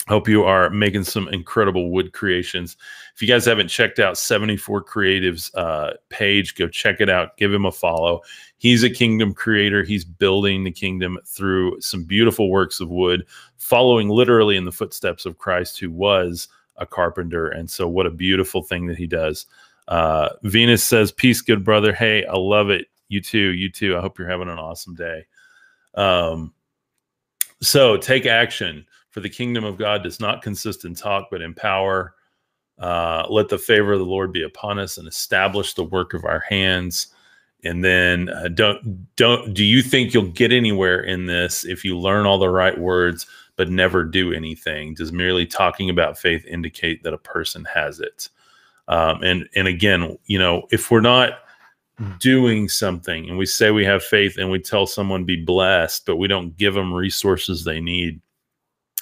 [0.08, 2.76] Hope you are making some incredible wood creations.
[3.14, 7.36] If you guys haven't checked out 74 Creatives uh, page, go check it out.
[7.36, 8.20] Give him a follow.
[8.58, 9.84] He's a kingdom creator.
[9.84, 13.24] He's building the kingdom through some beautiful works of wood,
[13.58, 17.48] following literally in the footsteps of Christ, who was a carpenter.
[17.48, 19.46] And so, what a beautiful thing that he does.
[19.86, 21.92] Uh, Venus says, Peace, good brother.
[21.92, 22.88] Hey, I love it.
[23.08, 23.52] You too.
[23.52, 23.96] You too.
[23.96, 25.26] I hope you're having an awesome day.
[25.94, 26.52] Um,
[27.60, 31.54] so, take action for the kingdom of God does not consist in talk, but in
[31.54, 32.14] power.
[32.78, 36.24] Uh, let the favor of the Lord be upon us and establish the work of
[36.24, 37.08] our hands.
[37.64, 41.96] And then uh, don't don't do you think you'll get anywhere in this if you
[41.96, 44.94] learn all the right words but never do anything?
[44.94, 48.30] Does merely talking about faith indicate that a person has it?
[48.88, 51.34] Um, and and again, you know, if we're not
[52.18, 56.16] doing something and we say we have faith and we tell someone be blessed, but
[56.16, 58.20] we don't give them resources they need,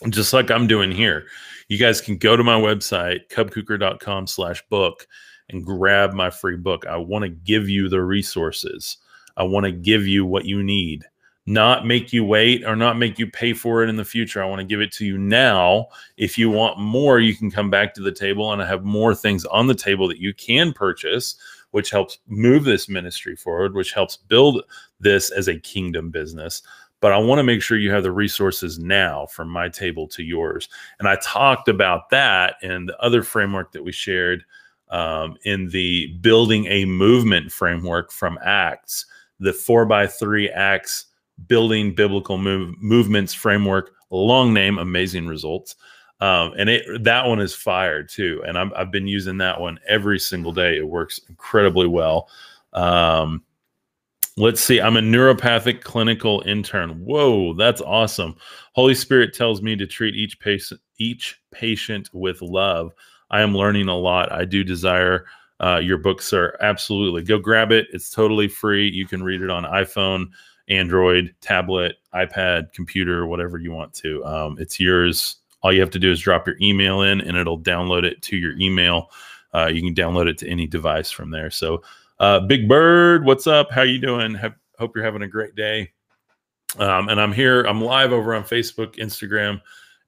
[0.08, 1.26] just like I'm doing here.
[1.68, 5.06] You guys can go to my website, cubkuker.com slash book
[5.50, 6.86] and grab my free book.
[6.86, 8.96] I want to give you the resources.
[9.36, 11.04] I want to give you what you need,
[11.46, 14.42] not make you wait or not make you pay for it in the future.
[14.42, 15.88] I want to give it to you now.
[16.16, 19.14] If you want more, you can come back to the table and I have more
[19.14, 21.36] things on the table that you can purchase,
[21.70, 24.64] which helps move this ministry forward, which helps build
[24.98, 26.62] this as a kingdom business
[27.00, 30.22] but I want to make sure you have the resources now from my table to
[30.22, 30.68] yours.
[30.98, 34.44] And I talked about that in the other framework that we shared
[34.90, 39.06] um, in the building a movement framework from Acts,
[39.38, 41.06] the four by three Acts
[41.46, 45.76] building biblical move, movements framework, long name, amazing results.
[46.20, 48.42] Um, and it that one is fire too.
[48.46, 50.76] And i have been using that one every single day.
[50.76, 52.28] It works incredibly well.
[52.74, 53.42] Um,
[54.36, 54.80] Let's see.
[54.80, 56.90] I'm a neuropathic clinical intern.
[57.04, 58.36] Whoa, that's awesome.
[58.72, 62.92] Holy Spirit tells me to treat each patient each patient with love.
[63.30, 64.30] I am learning a lot.
[64.32, 65.26] I do desire
[65.60, 66.56] uh, your book, sir.
[66.60, 67.22] Absolutely.
[67.22, 67.88] Go grab it.
[67.92, 68.88] It's totally free.
[68.88, 70.26] You can read it on iPhone,
[70.68, 74.24] Android, tablet, iPad, computer, whatever you want to.
[74.24, 75.36] Um, it's yours.
[75.62, 78.36] All you have to do is drop your email in and it'll download it to
[78.36, 79.10] your email.
[79.54, 81.50] Uh, you can download it to any device from there.
[81.50, 81.82] So
[82.20, 83.72] uh, Big Bird, what's up?
[83.72, 84.34] How you doing?
[84.34, 85.90] Have, hope you're having a great day.
[86.78, 87.62] Um, and I'm here.
[87.62, 89.60] I'm live over on Facebook, Instagram,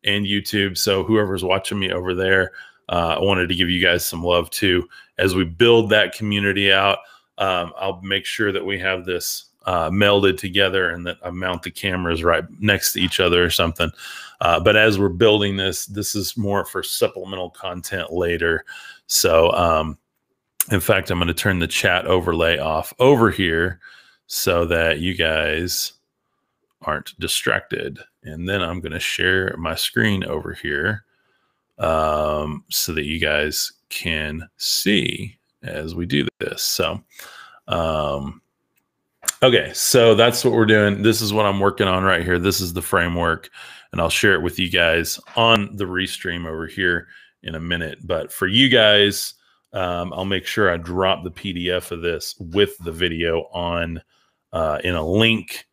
[0.04, 0.76] and YouTube.
[0.76, 2.52] So whoever's watching me over there,
[2.90, 4.86] uh, I wanted to give you guys some love too
[5.16, 6.98] as we build that community out.
[7.38, 11.62] Um, I'll make sure that we have this uh, melded together and that I mount
[11.62, 13.90] the cameras right next to each other or something.
[14.42, 18.66] Uh, but as we're building this, this is more for supplemental content later.
[19.06, 19.98] So um,
[20.70, 23.80] in fact, I'm going to turn the chat overlay off over here
[24.26, 25.94] so that you guys
[26.82, 27.98] aren't distracted.
[28.22, 31.04] And then I'm going to share my screen over here
[31.78, 36.62] um, so that you guys can see as we do this.
[36.62, 37.02] So,
[37.68, 38.40] um,
[39.42, 41.02] okay, so that's what we're doing.
[41.02, 42.38] This is what I'm working on right here.
[42.38, 43.50] This is the framework,
[43.90, 47.08] and I'll share it with you guys on the restream over here
[47.42, 47.98] in a minute.
[48.04, 49.34] But for you guys,
[49.72, 54.02] um, I'll make sure I drop the PDF of this with the video on
[54.52, 55.66] uh, in a link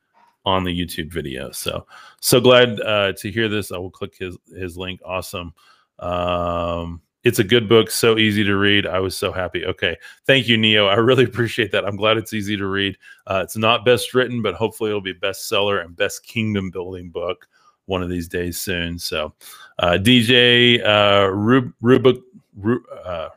[0.45, 1.51] on the YouTube video.
[1.51, 1.85] So
[2.21, 3.71] so glad uh, to hear this.
[3.71, 5.01] I will click his his link.
[5.05, 5.53] Awesome.
[5.99, 8.87] Um, it's a good book, so easy to read.
[8.87, 9.65] I was so happy.
[9.65, 10.87] Okay, thank you, Neo.
[10.87, 11.85] I really appreciate that.
[11.85, 12.97] I'm glad it's easy to read.
[13.27, 17.47] Uh, it's not best written, but hopefully it'll be bestseller and best kingdom building book
[17.87, 18.99] one of these days soon.
[18.99, 19.33] So,
[19.79, 22.21] uh, DJ uh, Rub, Rubik,
[22.55, 23.29] Rub, uh,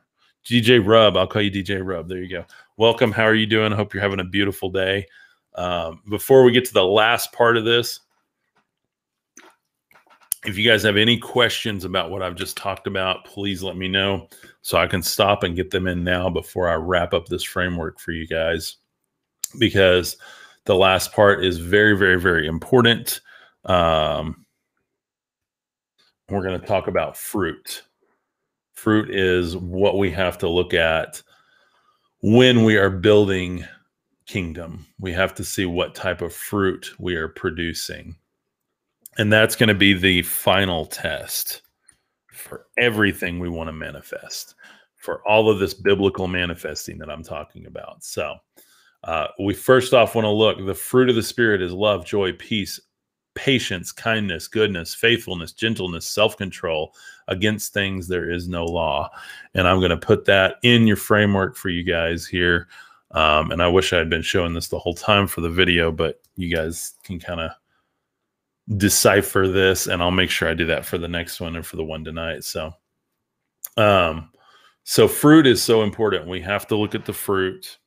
[0.44, 1.16] DJ Rub.
[1.16, 2.08] I'll call you DJ Rub.
[2.08, 2.44] There you go.
[2.76, 3.12] Welcome.
[3.12, 3.72] How are you doing?
[3.72, 5.06] I hope you're having a beautiful day.
[5.54, 8.00] Um, before we get to the last part of this,
[10.44, 13.86] if you guys have any questions about what I've just talked about, please let me
[13.86, 14.28] know
[14.62, 18.00] so I can stop and get them in now before I wrap up this framework
[18.00, 18.76] for you guys.
[19.58, 20.16] Because
[20.64, 23.20] the last part is very, very, very important.
[23.64, 24.44] Um,
[26.28, 27.82] we're going to talk about fruit.
[28.82, 31.22] Fruit is what we have to look at
[32.20, 33.64] when we are building
[34.26, 34.84] kingdom.
[34.98, 38.16] We have to see what type of fruit we are producing.
[39.18, 41.62] And that's going to be the final test
[42.32, 44.56] for everything we want to manifest,
[44.96, 48.02] for all of this biblical manifesting that I'm talking about.
[48.02, 48.34] So,
[49.04, 52.32] uh, we first off want to look the fruit of the Spirit is love, joy,
[52.32, 52.80] peace,
[53.34, 56.94] patience, kindness, goodness, faithfulness, gentleness, self control.
[57.28, 59.10] Against things there is no law.
[59.54, 62.68] And I'm going to put that in your framework for you guys here.
[63.12, 65.92] Um, and I wish I had been showing this the whole time for the video,
[65.92, 67.50] but you guys can kind of
[68.76, 71.76] decipher this and I'll make sure I do that for the next one and for
[71.76, 72.44] the one tonight.
[72.44, 72.72] So,
[73.76, 74.30] um,
[74.84, 76.28] so fruit is so important.
[76.28, 77.78] We have to look at the fruit.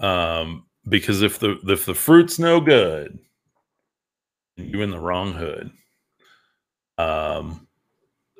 [0.00, 3.18] Um, because if the if the fruit's no good,
[4.58, 5.70] you in the wrong hood.
[6.98, 7.66] Um,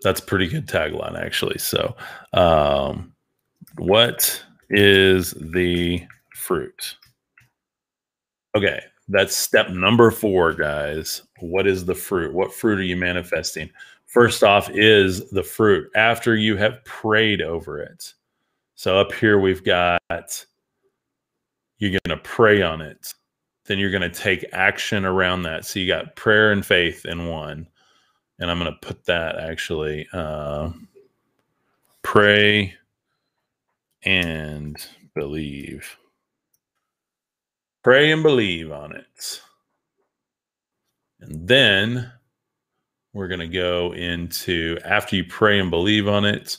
[0.02, 1.58] that's pretty good tagline, actually.
[1.58, 1.96] So,
[2.32, 3.12] um,
[3.76, 6.04] what is the
[6.34, 6.96] fruit?
[8.56, 11.22] Okay, that's step number four, guys.
[11.40, 12.34] What is the fruit?
[12.34, 13.70] What fruit are you manifesting?
[14.06, 18.14] First off, is the fruit after you have prayed over it.
[18.74, 20.00] So, up here, we've got
[21.78, 23.14] you're going to pray on it
[23.68, 25.64] then you're going to take action around that.
[25.64, 27.68] So you got prayer and faith in one.
[28.38, 30.70] And I'm going to put that actually uh,
[32.02, 32.74] pray
[34.04, 34.76] and
[35.14, 35.96] believe.
[37.84, 39.42] Pray and believe on it.
[41.20, 42.10] And then
[43.12, 46.56] we're going to go into after you pray and believe on it,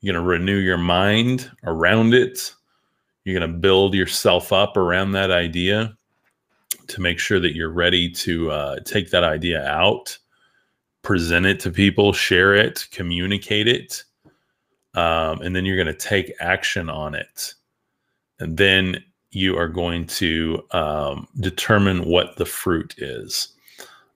[0.00, 2.54] you're going to renew your mind around it.
[3.24, 5.95] You're going to build yourself up around that idea
[6.88, 10.18] to make sure that you're ready to uh, take that idea out,
[11.02, 14.04] present it to people, share it, communicate it,
[14.94, 17.54] um, and then you're going to take action on it.
[18.38, 23.48] And then you are going to um, determine what the fruit is.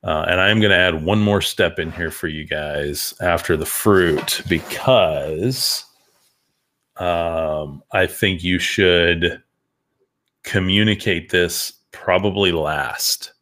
[0.02, 3.56] Uh, and I'm going to add one more step in here for you guys after
[3.56, 5.84] the fruit because
[6.96, 9.42] um, I think you should
[10.42, 13.32] communicate this probably last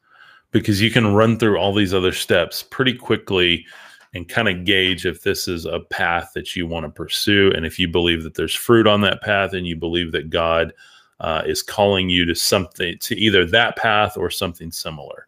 [0.50, 3.66] because you can run through all these other steps pretty quickly
[4.14, 7.66] and kind of gauge if this is a path that you want to pursue and
[7.66, 10.72] if you believe that there's fruit on that path and you believe that God
[11.20, 15.26] uh, is calling you to something to either that path or something similar.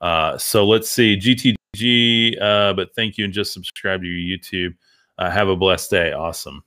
[0.00, 4.74] Uh, so let's see, GTG, uh, but thank you and just subscribe to your YouTube.
[5.18, 6.12] Uh, have a blessed day.
[6.12, 6.62] Awesome.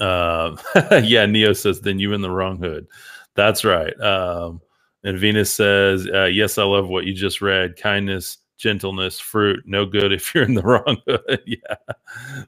[0.00, 0.56] Uh,
[1.04, 2.86] yeah, Neo says, then you in the wrong hood.
[3.34, 3.98] That's right.
[4.00, 4.60] Um,
[5.04, 7.76] and Venus says, uh, yes, I love what you just read.
[7.76, 11.42] Kindness, gentleness, fruit, no good if you're in the wrong hood.
[11.46, 11.94] yeah,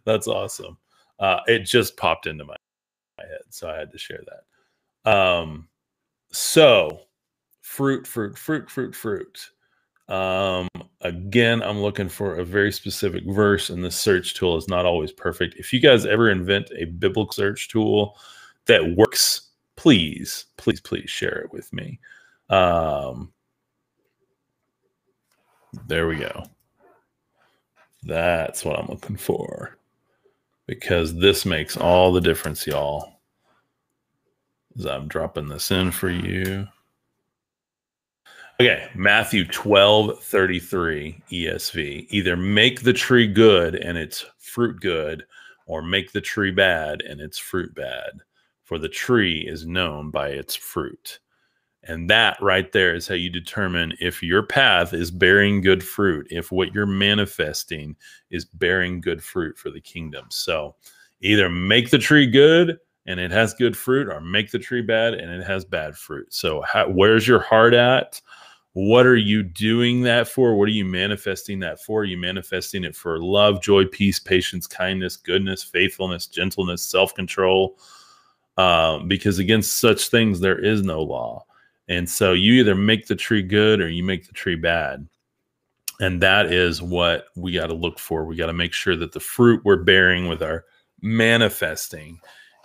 [0.04, 0.78] that's awesome.
[1.18, 2.56] Uh, it just popped into my,
[3.18, 5.10] my head, so I had to share that.
[5.10, 5.68] Um,
[6.30, 7.00] so
[7.62, 9.50] fruit, fruit, fruit, fruit, fruit.
[10.08, 10.68] Um,
[11.00, 15.12] again, I'm looking for a very specific verse, and the search tool is not always
[15.12, 15.56] perfect.
[15.56, 18.16] If you guys ever invent a biblical search tool
[18.66, 21.98] that works, please, please, please share it with me.
[22.50, 23.32] Um,
[25.86, 26.44] there we go.
[28.02, 29.76] That's what I'm looking for
[30.66, 33.20] because this makes all the difference, y'all.
[34.78, 36.66] As I'm dropping this in for you.
[38.60, 42.06] Okay, Matthew 12, 33 ESV.
[42.10, 45.24] Either make the tree good and its fruit good,
[45.66, 48.12] or make the tree bad and its fruit bad.
[48.64, 51.20] For the tree is known by its fruit.
[51.86, 56.26] And that right there is how you determine if your path is bearing good fruit,
[56.30, 57.96] if what you're manifesting
[58.30, 60.26] is bearing good fruit for the kingdom.
[60.30, 60.76] So
[61.20, 65.14] either make the tree good and it has good fruit, or make the tree bad
[65.14, 66.32] and it has bad fruit.
[66.32, 68.20] So, how, where's your heart at?
[68.72, 70.56] What are you doing that for?
[70.56, 72.00] What are you manifesting that for?
[72.00, 77.78] Are you manifesting it for love, joy, peace, patience, kindness, goodness, faithfulness, gentleness, self control?
[78.56, 81.44] Um, because against such things there is no law.
[81.88, 85.06] And so you either make the tree good or you make the tree bad.
[86.00, 88.24] And that is what we got to look for.
[88.24, 90.64] We got to make sure that the fruit we're bearing with our
[91.02, 92.18] manifesting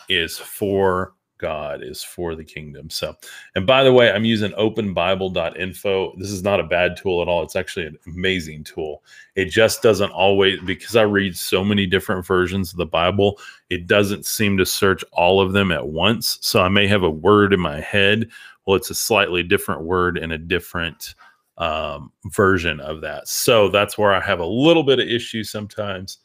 [0.08, 2.90] is for God, is for the kingdom.
[2.90, 3.16] So,
[3.56, 6.16] and by the way, I'm using openbible.info.
[6.18, 7.44] This is not a bad tool at all.
[7.44, 9.04] It's actually an amazing tool.
[9.36, 13.40] It just doesn't always, because I read so many different versions of the Bible,
[13.70, 16.40] it doesn't seem to search all of them at once.
[16.42, 18.30] So I may have a word in my head
[18.70, 21.16] well, it's a slightly different word in a different
[21.58, 23.28] um, version of that.
[23.28, 26.20] So that's where I have a little bit of issue sometimes.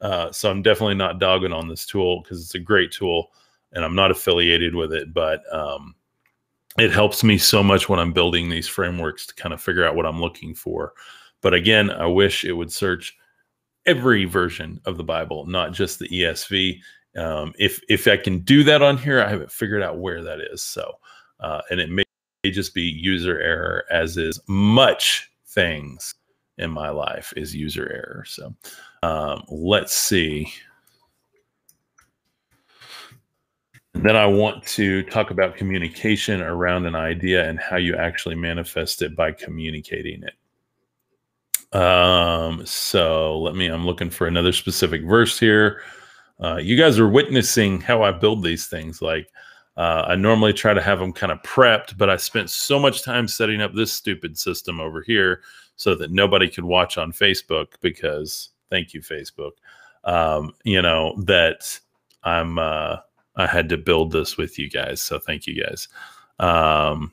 [0.00, 3.32] Uh, so I'm definitely not dogging on this tool because it's a great tool
[3.72, 5.96] and I'm not affiliated with it, but um,
[6.78, 9.96] it helps me so much when I'm building these frameworks to kind of figure out
[9.96, 10.92] what I'm looking for.
[11.40, 13.12] But again, I wish it would search
[13.86, 16.78] every version of the Bible, not just the ESV.
[17.16, 20.38] Um, if if I can do that on here, I haven't figured out where that
[20.40, 20.62] is.
[20.62, 20.94] So
[21.40, 22.04] uh, and it may
[22.44, 26.14] just be user error, as is much things
[26.58, 28.24] in my life is user error.
[28.26, 28.54] So
[29.02, 30.52] um, let's see.
[33.94, 39.02] then I want to talk about communication around an idea and how you actually manifest
[39.02, 41.76] it by communicating it.
[41.76, 45.82] Um, so let me, I'm looking for another specific verse here.
[46.40, 49.02] Uh, you guys are witnessing how I build these things.
[49.02, 49.28] Like
[49.78, 53.04] uh, I normally try to have them kind of prepped, but I spent so much
[53.04, 55.42] time setting up this stupid system over here
[55.76, 59.52] so that nobody could watch on Facebook because thank you, Facebook.
[60.02, 61.78] Um, you know, that
[62.24, 62.96] I'm, uh,
[63.36, 65.00] I had to build this with you guys.
[65.00, 65.86] So thank you guys.
[66.40, 67.12] Um,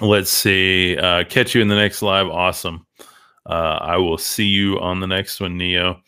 [0.00, 0.96] let's see.
[0.96, 2.28] Uh, catch you in the next live.
[2.28, 2.86] Awesome.
[3.46, 6.00] Uh, I will see you on the next one, Neo.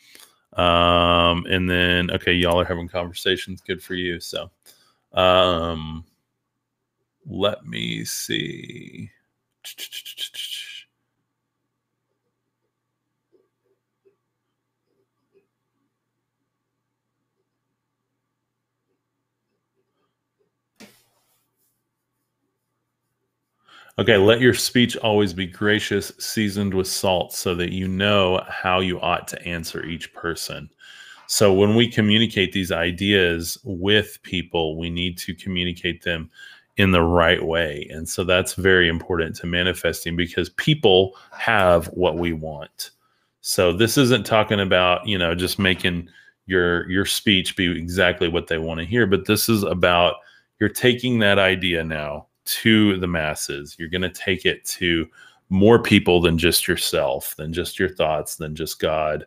[0.53, 3.61] Um, and then, okay, y'all are having conversations.
[3.61, 4.21] Good for you.
[4.21, 4.49] So,
[5.17, 6.05] um,
[7.27, 9.11] let me see.
[23.99, 28.81] Okay, let your speech always be gracious, seasoned with salt, so that you know how
[28.81, 30.69] you ought to answer each person.
[31.27, 36.31] So when we communicate these ideas with people, we need to communicate them
[36.77, 37.87] in the right way.
[37.91, 42.91] And so that's very important to manifesting because people have what we want.
[43.41, 46.09] So this isn't talking about, you know, just making
[46.47, 50.17] your your speech be exactly what they want to hear, but this is about
[50.61, 53.77] you're taking that idea now to the masses.
[53.79, 55.07] You're going to take it to
[55.49, 59.27] more people than just yourself, than just your thoughts, than just God.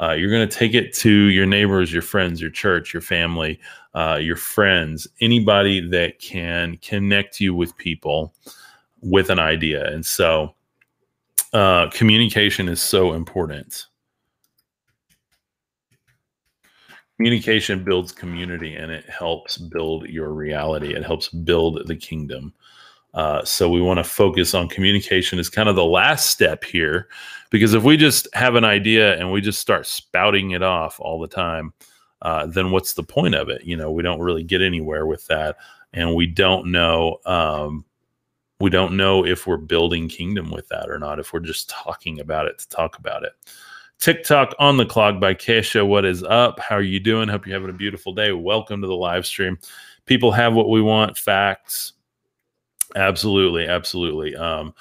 [0.00, 3.58] Uh, you're going to take it to your neighbors, your friends, your church, your family,
[3.94, 8.32] uh, your friends, anybody that can connect you with people
[9.00, 9.92] with an idea.
[9.92, 10.54] And so,
[11.52, 13.86] uh, communication is so important.
[17.16, 20.94] Communication builds community and it helps build your reality.
[20.94, 22.54] It helps build the kingdom.
[23.18, 27.08] Uh, so we want to focus on communication as kind of the last step here,
[27.50, 31.18] because if we just have an idea and we just start spouting it off all
[31.18, 31.72] the time,
[32.22, 33.64] uh, then what's the point of it?
[33.64, 35.56] You know, we don't really get anywhere with that,
[35.92, 37.18] and we don't know.
[37.26, 37.84] Um,
[38.60, 41.18] we don't know if we're building kingdom with that or not.
[41.18, 43.32] If we're just talking about it to talk about it.
[43.98, 45.84] TikTok on the clock by Kesha.
[45.84, 46.60] What is up?
[46.60, 47.28] How are you doing?
[47.28, 48.30] Hope you're having a beautiful day.
[48.30, 49.58] Welcome to the live stream.
[50.06, 51.18] People have what we want.
[51.18, 51.94] Facts
[52.96, 54.34] Absolutely, absolutely.
[54.36, 54.74] Um,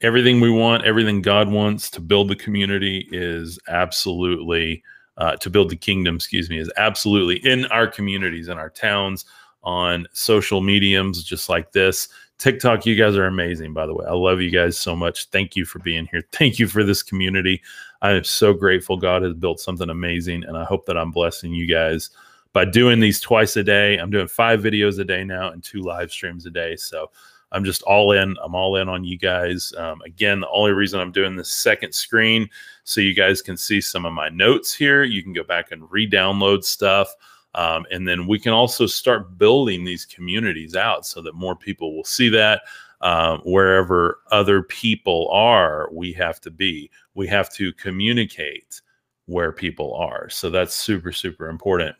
[0.00, 4.82] everything we want, everything God wants to build the community is absolutely
[5.16, 6.16] uh, to build the kingdom.
[6.16, 9.24] Excuse me, is absolutely in our communities, in our towns,
[9.62, 12.08] on social mediums, just like this.
[12.38, 14.04] TikTok, you guys are amazing, by the way.
[14.06, 15.26] I love you guys so much.
[15.30, 16.22] Thank you for being here.
[16.32, 17.62] Thank you for this community.
[18.02, 21.54] I am so grateful God has built something amazing, and I hope that I'm blessing
[21.54, 22.10] you guys
[22.52, 23.96] by doing these twice a day.
[23.96, 26.76] I'm doing five videos a day now and two live streams a day.
[26.76, 27.10] So
[27.54, 28.36] I'm just all in.
[28.42, 29.72] I'm all in on you guys.
[29.78, 32.50] Um, again, the only reason I'm doing this second screen
[32.82, 35.04] so you guys can see some of my notes here.
[35.04, 37.14] You can go back and re-download stuff.
[37.54, 41.96] Um, and then we can also start building these communities out so that more people
[41.96, 42.62] will see that.
[43.00, 46.90] Um, wherever other people are, we have to be.
[47.14, 48.80] We have to communicate
[49.26, 50.28] where people are.
[50.28, 51.94] So that's super, super important.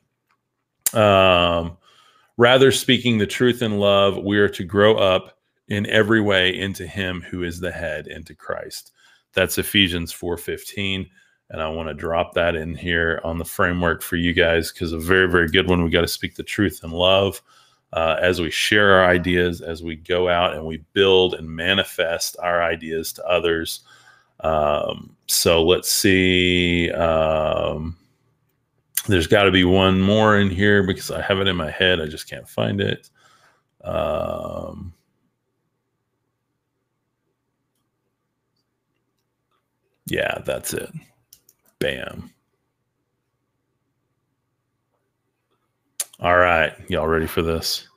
[0.94, 1.76] Um,
[2.36, 5.38] rather speaking the truth in love, we are to grow up
[5.68, 8.92] in every way into him who is the head into Christ.
[9.32, 11.06] That's Ephesians 4:15
[11.50, 14.92] and I want to drop that in here on the framework for you guys because
[14.92, 15.84] a very very good one.
[15.84, 17.42] We got to speak the truth in love
[17.92, 22.36] uh, as we share our ideas, as we go out and we build and manifest
[22.42, 23.80] our ideas to others.
[24.40, 26.90] Um, so let's see.
[26.90, 27.96] Um,
[29.06, 32.00] there's got to be one more in here because I have it in my head.
[32.00, 33.10] I just can't find it.
[33.84, 34.92] Um,
[40.06, 40.90] Yeah, that's it.
[41.78, 42.30] Bam.
[46.20, 46.72] All right.
[46.88, 47.88] Y'all ready for this?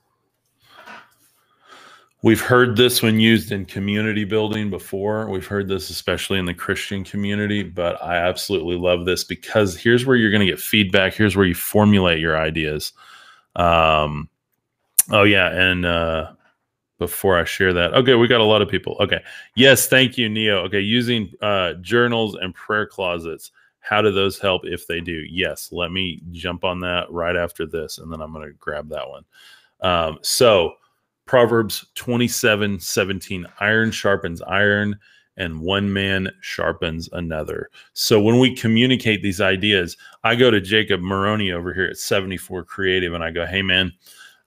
[2.23, 5.29] We've heard this when used in community building before.
[5.29, 10.05] We've heard this especially in the Christian community, but I absolutely love this because here's
[10.05, 11.13] where you're going to get feedback.
[11.13, 12.91] Here's where you formulate your ideas.
[13.55, 14.29] Um,
[15.11, 15.51] oh, yeah.
[15.51, 16.31] And uh,
[16.97, 17.93] before I share that.
[17.93, 18.97] Okay, we got a lot of people.
[18.99, 19.23] Okay.
[19.55, 20.63] Yes, thank you, Neo.
[20.65, 23.51] Okay, using uh, journals and prayer closets.
[23.79, 25.23] How do those help if they do?
[25.29, 28.89] Yes, let me jump on that right after this, and then I'm going to grab
[28.89, 29.23] that one.
[29.79, 30.73] Um, so,
[31.25, 34.99] Proverbs 27 17, iron sharpens iron,
[35.37, 37.69] and one man sharpens another.
[37.93, 42.65] So, when we communicate these ideas, I go to Jacob Maroney over here at 74
[42.65, 43.93] Creative, and I go, hey, man,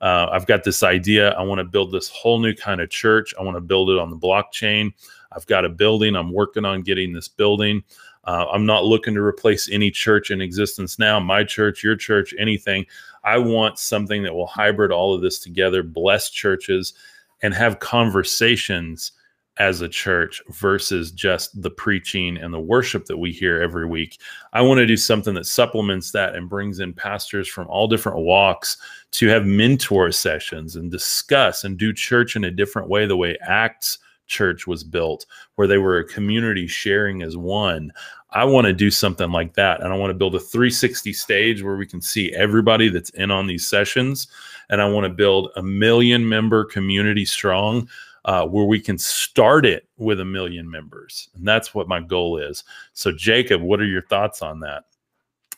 [0.00, 1.32] uh, I've got this idea.
[1.32, 3.34] I want to build this whole new kind of church.
[3.38, 4.92] I want to build it on the blockchain.
[5.32, 6.16] I've got a building.
[6.16, 7.82] I'm working on getting this building.
[8.24, 12.34] Uh, I'm not looking to replace any church in existence now, my church, your church,
[12.38, 12.84] anything.
[13.24, 16.94] I want something that will hybrid all of this together, bless churches,
[17.42, 19.12] and have conversations
[19.58, 24.18] as a church versus just the preaching and the worship that we hear every week.
[24.52, 28.20] I want to do something that supplements that and brings in pastors from all different
[28.20, 28.78] walks
[29.12, 33.36] to have mentor sessions and discuss and do church in a different way, the way
[33.42, 35.26] Acts church was built,
[35.56, 37.92] where they were a community sharing as one.
[38.30, 39.82] I want to do something like that.
[39.82, 43.30] And I want to build a 360 stage where we can see everybody that's in
[43.30, 44.28] on these sessions.
[44.70, 47.88] And I want to build a million member community strong
[48.24, 51.28] uh, where we can start it with a million members.
[51.34, 52.64] And that's what my goal is.
[52.92, 54.84] So, Jacob, what are your thoughts on that?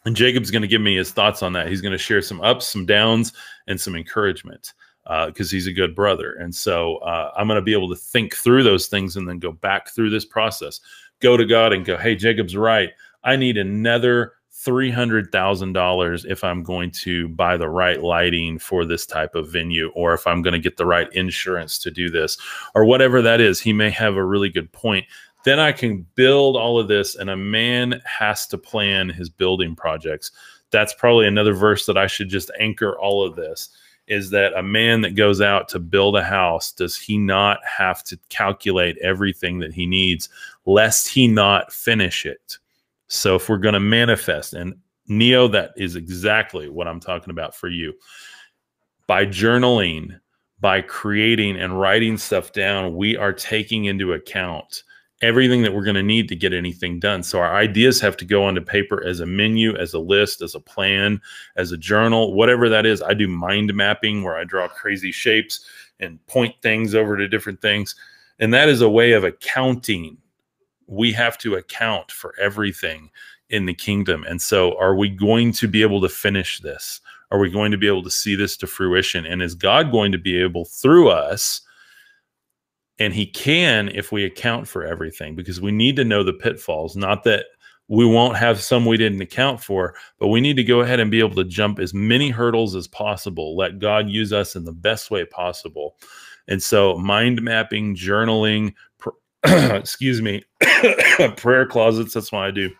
[0.04, 1.68] And Jacob's going to give me his thoughts on that.
[1.68, 3.32] He's going to share some ups, some downs,
[3.66, 4.72] and some encouragement
[5.04, 6.34] because uh, he's a good brother.
[6.34, 9.38] And so uh, I'm going to be able to think through those things and then
[9.38, 10.80] go back through this process,
[11.20, 12.90] go to God and go, hey, Jacob's right.
[13.24, 14.34] I need another
[14.64, 20.14] $300,000 if I'm going to buy the right lighting for this type of venue or
[20.14, 22.38] if I'm going to get the right insurance to do this
[22.74, 23.60] or whatever that is.
[23.60, 25.06] He may have a really good point.
[25.44, 29.74] Then I can build all of this, and a man has to plan his building
[29.74, 30.30] projects.
[30.70, 33.70] That's probably another verse that I should just anchor all of this
[34.08, 38.02] is that a man that goes out to build a house, does he not have
[38.04, 40.28] to calculate everything that he needs
[40.66, 42.58] lest he not finish it?
[43.08, 44.74] So if we're going to manifest, and
[45.08, 47.92] Neo, that is exactly what I'm talking about for you.
[49.06, 50.18] By journaling,
[50.60, 54.84] by creating and writing stuff down, we are taking into account
[55.22, 57.22] everything that we're going to need to get anything done.
[57.22, 60.54] So our ideas have to go onto paper as a menu, as a list, as
[60.54, 61.20] a plan,
[61.56, 63.02] as a journal, whatever that is.
[63.02, 65.64] I do mind mapping where I draw crazy shapes
[66.00, 67.94] and point things over to different things.
[68.40, 70.18] And that is a way of accounting
[70.92, 73.10] we have to account for everything
[73.48, 74.24] in the kingdom.
[74.28, 77.00] And so, are we going to be able to finish this?
[77.30, 79.24] Are we going to be able to see this to fruition?
[79.24, 81.62] And is God going to be able through us?
[82.98, 86.94] And He can if we account for everything, because we need to know the pitfalls.
[86.94, 87.46] Not that
[87.88, 91.10] we won't have some we didn't account for, but we need to go ahead and
[91.10, 93.56] be able to jump as many hurdles as possible.
[93.56, 95.96] Let God use us in the best way possible.
[96.48, 98.74] And so, mind mapping, journaling,
[99.46, 100.44] excuse me,
[101.36, 102.14] prayer closets.
[102.14, 102.70] That's why I do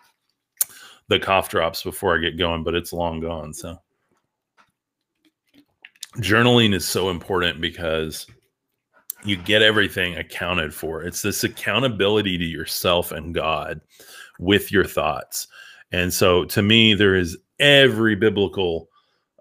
[1.09, 3.53] the cough drops before I get going, but it's long gone.
[3.53, 3.77] So
[6.17, 8.25] journaling is so important because
[9.25, 11.03] you get everything accounted for.
[11.03, 13.81] It's this accountability to yourself and God
[14.39, 15.47] with your thoughts.
[15.91, 18.89] And so to me, there is every biblical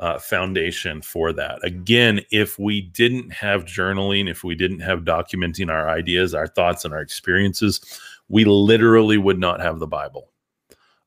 [0.03, 1.65] uh, foundation for that.
[1.65, 6.85] Again, if we didn't have journaling, if we didn't have documenting our ideas, our thoughts,
[6.85, 10.29] and our experiences, we literally would not have the Bible.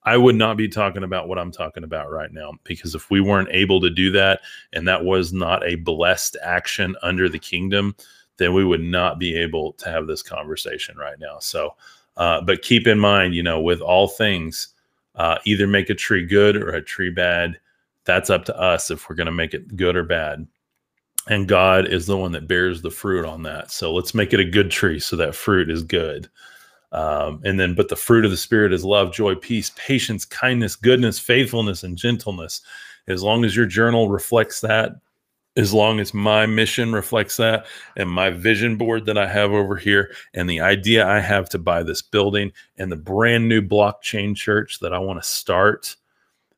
[0.03, 3.19] I would not be talking about what I'm talking about right now because if we
[3.19, 4.39] weren't able to do that
[4.71, 7.97] and that was not a blessed action under the kingdom,
[8.37, 11.39] then we would not be able to have this conversation right now.
[11.39, 11.75] So,
[12.15, 14.69] uh, but keep in mind, you know, with all things,
[15.15, 17.59] uh, either make a tree good or a tree bad
[18.05, 20.47] that's up to us if we're going to make it good or bad.
[21.27, 23.71] And God is the one that bears the fruit on that.
[23.71, 26.29] So let's make it a good tree so that fruit is good.
[26.91, 30.75] Um, and then, but the fruit of the Spirit is love, joy, peace, patience, kindness,
[30.75, 32.61] goodness, faithfulness, and gentleness.
[33.07, 34.95] As long as your journal reflects that,
[35.57, 39.75] as long as my mission reflects that, and my vision board that I have over
[39.75, 44.35] here, and the idea I have to buy this building, and the brand new blockchain
[44.35, 45.95] church that I want to start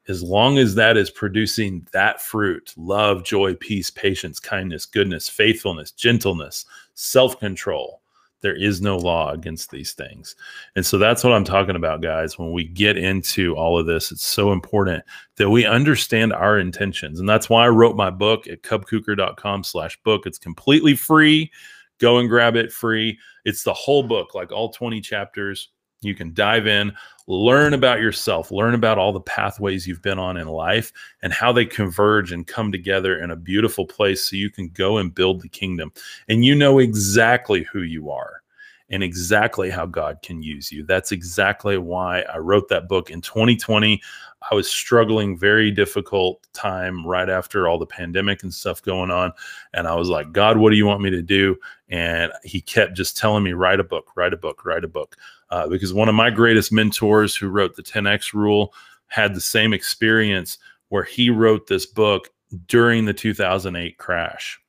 [0.07, 5.91] as long as that is producing that fruit love, joy, peace, patience, kindness, goodness, faithfulness,
[5.91, 8.01] gentleness, self control
[8.41, 10.35] there is no law against these things.
[10.75, 12.37] And so that's what I'm talking about, guys.
[12.37, 15.03] When we get into all of this, it's so important
[15.37, 17.19] that we understand our intentions.
[17.19, 20.25] And that's why I wrote my book at cubkuker.com slash book.
[20.25, 21.51] It's completely free.
[21.99, 23.17] Go and grab it free.
[23.43, 25.69] It's the whole book, like all 20 chapters.
[26.01, 26.93] You can dive in,
[27.27, 31.51] learn about yourself, learn about all the pathways you've been on in life and how
[31.51, 35.41] they converge and come together in a beautiful place so you can go and build
[35.41, 35.91] the kingdom.
[36.27, 38.41] And you know exactly who you are
[38.89, 40.83] and exactly how God can use you.
[40.83, 44.01] That's exactly why I wrote that book in 2020.
[44.49, 49.33] I was struggling very difficult time right after all the pandemic and stuff going on
[49.73, 51.57] and I was like, "God, what do you want me to do?"
[51.89, 55.17] And he kept just telling me, "Write a book, write a book, write a book."
[55.49, 58.73] Uh, because one of my greatest mentors who wrote the 10x rule
[59.07, 60.57] had the same experience
[60.89, 62.29] where he wrote this book
[62.67, 64.59] during the 2008 crash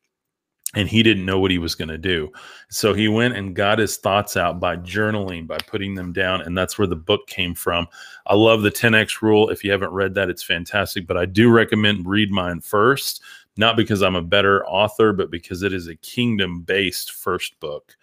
[0.75, 2.31] and he didn't know what he was going to do.
[2.69, 6.43] So he went and got his thoughts out by journaling, by putting them down.
[6.43, 7.89] And that's where the book came from.
[8.27, 9.49] I love the 10X rule.
[9.49, 11.07] If you haven't read that, it's fantastic.
[11.07, 13.23] But I do recommend read mine first,
[13.57, 17.97] not because I'm a better author, but because it is a kingdom based first book.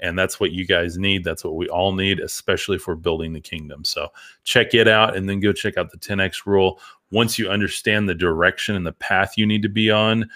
[0.00, 1.24] And that's what you guys need.
[1.24, 3.84] That's what we all need, especially for building the kingdom.
[3.84, 4.08] So
[4.44, 6.80] check it out and then go check out the 10X rule.
[7.10, 10.28] Once you understand the direction and the path you need to be on,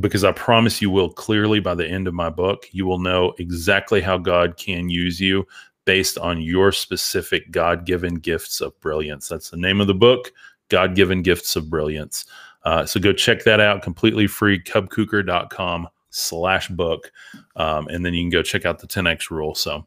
[0.00, 3.32] because I promise you will clearly by the end of my book, you will know
[3.38, 5.46] exactly how God can use you
[5.84, 9.28] based on your specific God given gifts of brilliance.
[9.28, 10.32] That's the name of the book,
[10.68, 12.24] God given gifts of brilliance.
[12.64, 17.10] Uh, so go check that out completely free, cubkuker.com slash book.
[17.56, 19.54] Um, and then you can go check out the 10X rule.
[19.54, 19.86] So,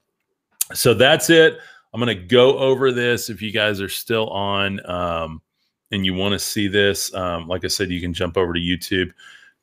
[0.74, 1.58] so that's it.
[1.94, 3.30] I'm going to go over this.
[3.30, 5.42] If you guys are still on um,
[5.92, 8.60] and you want to see this, um, like I said, you can jump over to
[8.60, 9.12] YouTube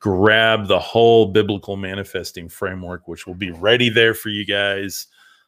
[0.01, 5.07] grab the whole biblical manifesting framework, which will be ready there for you guys.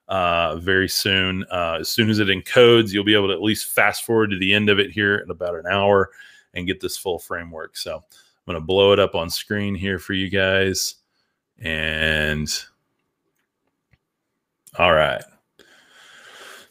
[0.09, 1.45] uh, very soon.
[1.51, 4.39] Uh, as soon as it encodes, you'll be able to at least fast forward to
[4.39, 6.11] the end of it here in about an hour
[6.55, 7.77] and get this full framework.
[7.77, 8.03] So I'm
[8.47, 10.97] going to blow it up on screen here for you guys.
[11.59, 12.49] And
[14.79, 15.23] all right.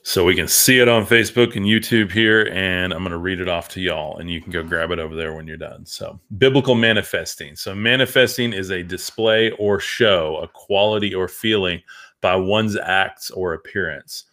[0.07, 3.39] So we can see it on Facebook and YouTube here, and I'm going to read
[3.39, 5.83] it off to y'all, and you can go grab it over there when you're done.
[5.83, 7.55] So, biblical manifesting.
[7.55, 11.81] So, manifesting is a display or show, a quality or feeling
[12.21, 14.25] by one's acts or appearance.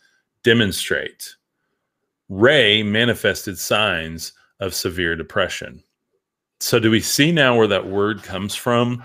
[0.43, 1.37] Demonstrate.
[2.29, 5.83] Ray manifested signs of severe depression.
[6.61, 9.03] So, do we see now where that word comes from?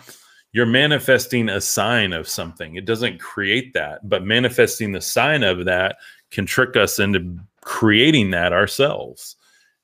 [0.54, 2.76] You're manifesting a sign of something.
[2.76, 5.98] It doesn't create that, but manifesting the sign of that
[6.32, 9.36] can trick us into creating that ourselves.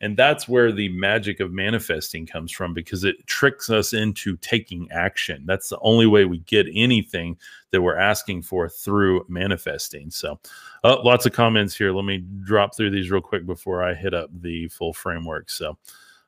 [0.03, 4.91] And that's where the magic of manifesting comes from because it tricks us into taking
[4.91, 5.43] action.
[5.45, 7.37] That's the only way we get anything
[7.71, 10.11] that we're asking for through manifesting.
[10.11, 10.41] So,
[10.83, 11.93] uh, lots of comments here.
[11.93, 15.49] Let me drop through these real quick before I hit up the full framework.
[15.49, 15.77] So,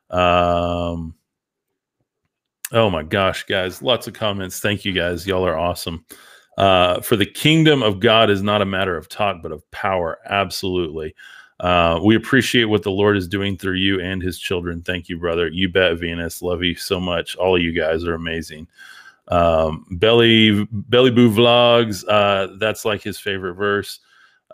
[0.08, 1.14] um,
[2.72, 4.60] oh my gosh, guys, lots of comments.
[4.60, 5.26] Thank you guys.
[5.26, 6.04] Y'all are awesome.
[6.56, 10.18] Uh, for the kingdom of God is not a matter of talk, but of power.
[10.26, 11.14] Absolutely.
[11.60, 14.82] Uh, we appreciate what the Lord is doing through you and his children.
[14.82, 15.48] Thank you, brother.
[15.48, 16.42] You bet, Venus.
[16.42, 17.36] Love you so much.
[17.36, 18.66] All of you guys are amazing.
[19.28, 24.00] Um, Belly Belly Boo Vlogs, uh, that's like his favorite verse.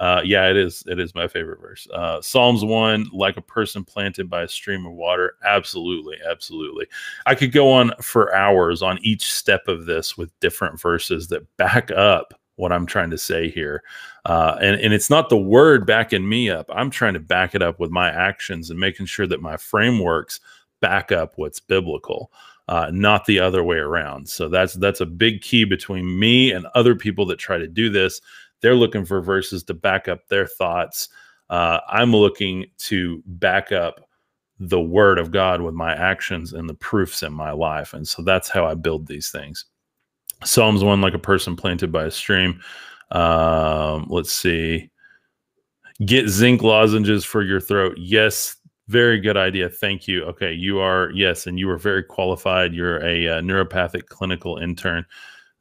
[0.03, 0.82] Uh, yeah, it is.
[0.88, 1.86] It is my favorite verse.
[1.94, 5.36] Uh, Psalms 1, like a person planted by a stream of water.
[5.44, 6.16] Absolutely.
[6.28, 6.88] Absolutely.
[7.24, 11.57] I could go on for hours on each step of this with different verses that
[11.57, 13.84] back up what I'm trying to say here.
[14.24, 16.66] Uh, and, and it's not the word backing me up.
[16.74, 20.40] I'm trying to back it up with my actions and making sure that my frameworks
[20.80, 22.32] back up what's biblical.
[22.66, 24.28] Uh, not the other way around.
[24.28, 27.88] So that's that's a big key between me and other people that try to do
[27.88, 28.20] this
[28.62, 31.08] they're looking for verses to back up their thoughts.
[31.50, 34.08] Uh, I'm looking to back up
[34.58, 37.92] the word of God with my actions and the proofs in my life.
[37.92, 39.66] And so that's how I build these things.
[40.44, 42.60] Psalms 1, like a person planted by a stream.
[43.10, 44.90] Um, let's see.
[46.04, 47.96] Get zinc lozenges for your throat.
[47.98, 48.56] Yes,
[48.88, 49.68] very good idea.
[49.68, 50.24] Thank you.
[50.24, 52.72] Okay, you are, yes, and you are very qualified.
[52.72, 55.04] You're a, uh, neuropathic clinical intern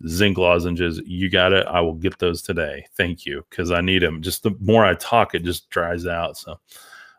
[0.07, 1.01] zinc lozenges.
[1.05, 1.65] You got it.
[1.67, 2.85] I will get those today.
[2.95, 3.45] Thank you.
[3.51, 4.21] Cause I need them.
[4.21, 6.37] Just the more I talk, it just dries out.
[6.37, 6.59] So,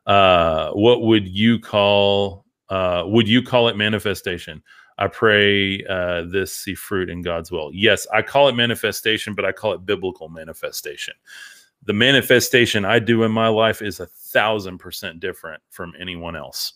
[0.07, 4.63] uh, what would you call, uh, would you call it manifestation?
[4.99, 7.71] I pray, uh, this see fruit in God's will.
[7.73, 11.15] Yes, I call it manifestation, but I call it biblical manifestation.
[11.85, 16.75] The manifestation I do in my life is a thousand percent different from anyone else.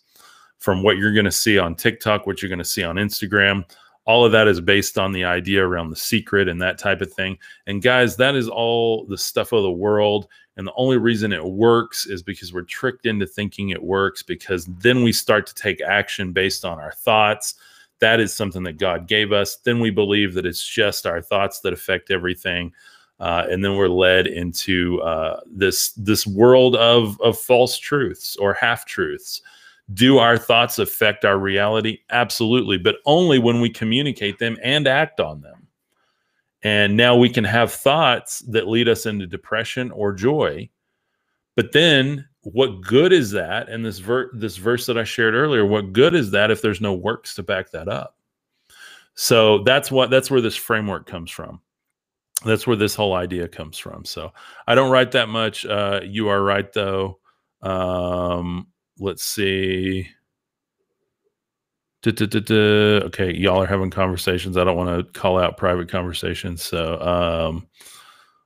[0.58, 3.64] From what you're going to see on TikTok, what you're going to see on Instagram,
[4.06, 7.12] all of that is based on the idea around the secret and that type of
[7.12, 7.36] thing.
[7.66, 10.28] And guys, that is all the stuff of the world.
[10.56, 14.66] And the only reason it works is because we're tricked into thinking it works because
[14.66, 17.56] then we start to take action based on our thoughts.
[17.98, 19.56] That is something that God gave us.
[19.56, 22.72] Then we believe that it's just our thoughts that affect everything.
[23.18, 28.52] Uh, and then we're led into uh, this this world of of false truths or
[28.52, 29.40] half truths
[29.94, 31.98] do our thoughts affect our reality?
[32.10, 35.68] Absolutely, but only when we communicate them and act on them.
[36.62, 40.68] And now we can have thoughts that lead us into depression or joy.
[41.54, 43.68] But then what good is that?
[43.68, 46.80] And this ver- this verse that I shared earlier, what good is that if there's
[46.80, 48.16] no works to back that up?
[49.14, 51.60] So that's what that's where this framework comes from.
[52.44, 54.04] That's where this whole idea comes from.
[54.04, 54.32] So
[54.66, 55.64] I don't write that much.
[55.64, 57.18] Uh, you are right though.
[57.62, 58.68] Um,
[58.98, 60.08] let's see.
[62.06, 64.56] Okay, y'all are having conversations.
[64.56, 66.62] I don't want to call out private conversations.
[66.62, 67.66] So, um,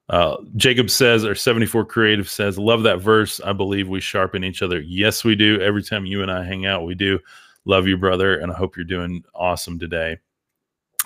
[0.08, 3.40] uh, Jacob says, or 74 Creative says, Love that verse.
[3.40, 4.80] I believe we sharpen each other.
[4.80, 5.60] Yes, we do.
[5.60, 7.18] Every time you and I hang out, we do.
[7.64, 8.38] Love you, brother.
[8.38, 10.18] And I hope you're doing awesome today.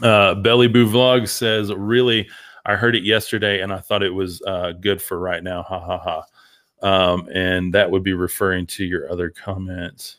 [0.03, 2.29] Uh, Belly Boo Vlog says, Really,
[2.65, 5.63] I heard it yesterday and I thought it was uh, good for right now.
[5.63, 6.25] Ha ha ha.
[6.85, 10.19] Um, and that would be referring to your other comments.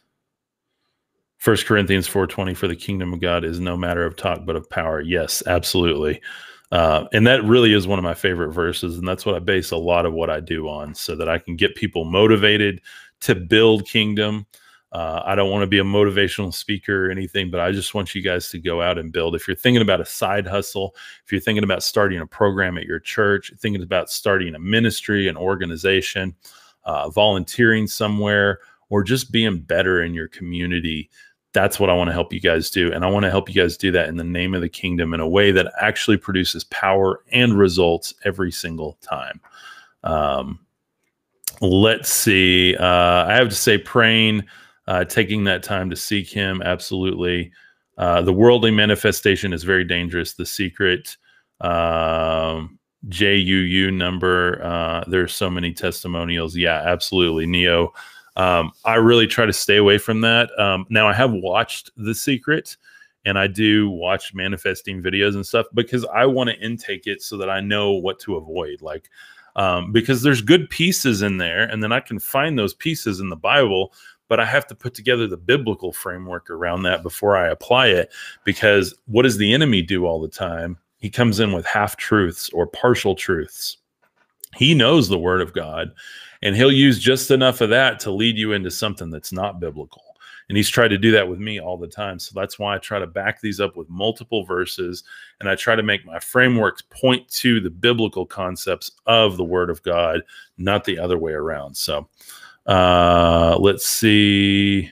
[1.37, 4.67] First Corinthians 4:20 for the kingdom of God is no matter of talk but of
[4.67, 4.99] power.
[4.99, 6.19] Yes, absolutely.
[6.71, 9.69] Uh, and that really is one of my favorite verses, and that's what I base
[9.69, 12.81] a lot of what I do on, so that I can get people motivated
[13.21, 14.47] to build kingdom.
[14.95, 18.15] Uh, I don't want to be a motivational speaker or anything, but I just want
[18.15, 19.35] you guys to go out and build.
[19.35, 22.85] If you're thinking about a side hustle, if you're thinking about starting a program at
[22.85, 26.33] your church, thinking about starting a ministry, an organization,
[26.85, 31.09] uh, volunteering somewhere, or just being better in your community,
[31.51, 32.93] that's what I want to help you guys do.
[32.93, 35.13] And I want to help you guys do that in the name of the kingdom
[35.13, 39.41] in a way that actually produces power and results every single time.
[40.05, 40.65] Um,
[41.59, 42.77] let's see.
[42.77, 44.45] Uh, I have to say, praying,
[44.87, 47.51] uh, taking that time to seek Him, absolutely.
[47.97, 50.33] Uh, the worldly manifestation is very dangerous.
[50.33, 51.15] The secret
[51.61, 52.77] um,
[53.07, 54.61] JUU number.
[54.63, 56.55] Uh, there's so many testimonials.
[56.55, 57.45] Yeah, absolutely.
[57.45, 57.93] Neo.
[58.35, 60.49] Um, I really try to stay away from that.
[60.59, 62.75] Um, now, I have watched The Secret
[63.25, 67.37] and I do watch manifesting videos and stuff because I want to intake it so
[67.37, 68.81] that I know what to avoid.
[68.81, 69.09] Like,
[69.55, 73.29] um, because there's good pieces in there, and then I can find those pieces in
[73.29, 73.93] the Bible,
[74.27, 78.11] but I have to put together the biblical framework around that before I apply it.
[78.43, 80.77] Because what does the enemy do all the time?
[80.97, 83.77] He comes in with half truths or partial truths.
[84.55, 85.91] He knows the word of God,
[86.41, 90.01] and he'll use just enough of that to lead you into something that's not biblical.
[90.47, 92.19] And he's tried to do that with me all the time.
[92.19, 95.03] So that's why I try to back these up with multiple verses
[95.39, 99.69] and I try to make my frameworks point to the biblical concepts of the word
[99.71, 100.21] of God,
[100.57, 101.75] not the other way around.
[101.75, 102.07] So
[102.65, 104.91] uh, let's see.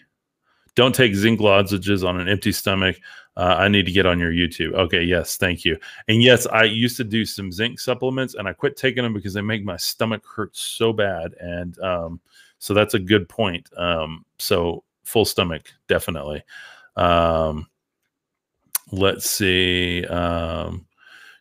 [0.75, 2.97] Don't take zinc lozenges on an empty stomach.
[3.35, 4.73] Uh, I need to get on your YouTube.
[4.73, 5.77] Okay, yes, thank you.
[6.07, 9.33] And yes, I used to do some zinc supplements, and I quit taking them because
[9.33, 11.33] they make my stomach hurt so bad.
[11.39, 12.19] And um,
[12.59, 13.69] so that's a good point.
[13.75, 16.43] Um, so full stomach, definitely.
[16.95, 17.67] Um,
[18.91, 20.05] let's see.
[20.05, 20.85] Um,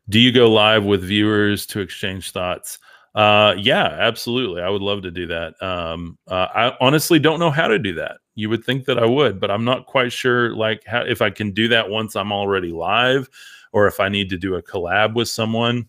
[0.08, 2.78] do you go live with viewers to exchange thoughts?
[3.14, 4.62] Uh, yeah, absolutely.
[4.62, 5.60] I would love to do that.
[5.62, 8.18] Um, uh, I honestly don't know how to do that.
[8.34, 10.56] You would think that I would, but I'm not quite sure.
[10.56, 13.28] Like, how, if I can do that once I'm already live,
[13.72, 15.88] or if I need to do a collab with someone,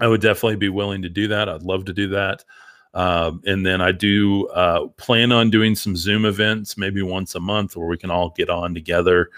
[0.00, 1.48] I would definitely be willing to do that.
[1.48, 2.44] I'd love to do that.
[2.94, 7.40] Um, and then I do uh, plan on doing some Zoom events, maybe once a
[7.40, 9.28] month, where we can all get on together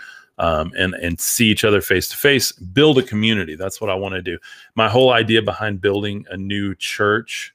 [0.41, 2.51] um, and and see each other face to face.
[2.53, 3.55] Build a community.
[3.55, 4.39] That's what I want to do.
[4.75, 7.55] My whole idea behind building a new church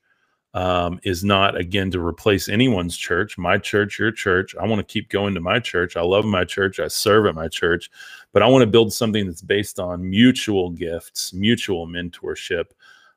[0.54, 3.38] um, is not again to replace anyone's church.
[3.38, 4.56] My church, your church.
[4.56, 5.98] I want to keep going to my church.
[5.98, 6.80] I love my church.
[6.80, 7.92] I serve at my church,
[8.32, 12.66] but I want to build something that's based on mutual gifts, mutual mentorship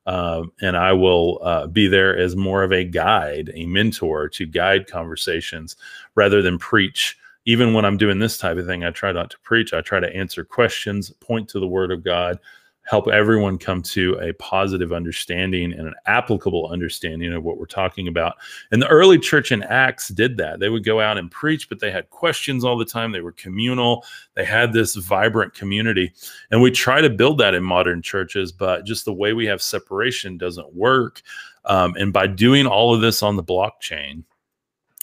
[0.08, 4.46] um, and I will uh, be there as more of a guide, a mentor to
[4.46, 5.76] guide conversations
[6.14, 7.17] rather than preach.
[7.49, 9.72] Even when I'm doing this type of thing, I try not to preach.
[9.72, 12.38] I try to answer questions, point to the Word of God,
[12.84, 18.07] help everyone come to a positive understanding and an applicable understanding of what we're talking
[18.07, 18.34] about.
[18.70, 20.61] And the early church in Acts did that.
[20.61, 23.12] They would go out and preach, but they had questions all the time.
[23.12, 26.12] They were communal, they had this vibrant community.
[26.51, 29.62] And we try to build that in modern churches, but just the way we have
[29.62, 31.22] separation doesn't work.
[31.64, 34.24] Um, and by doing all of this on the blockchain,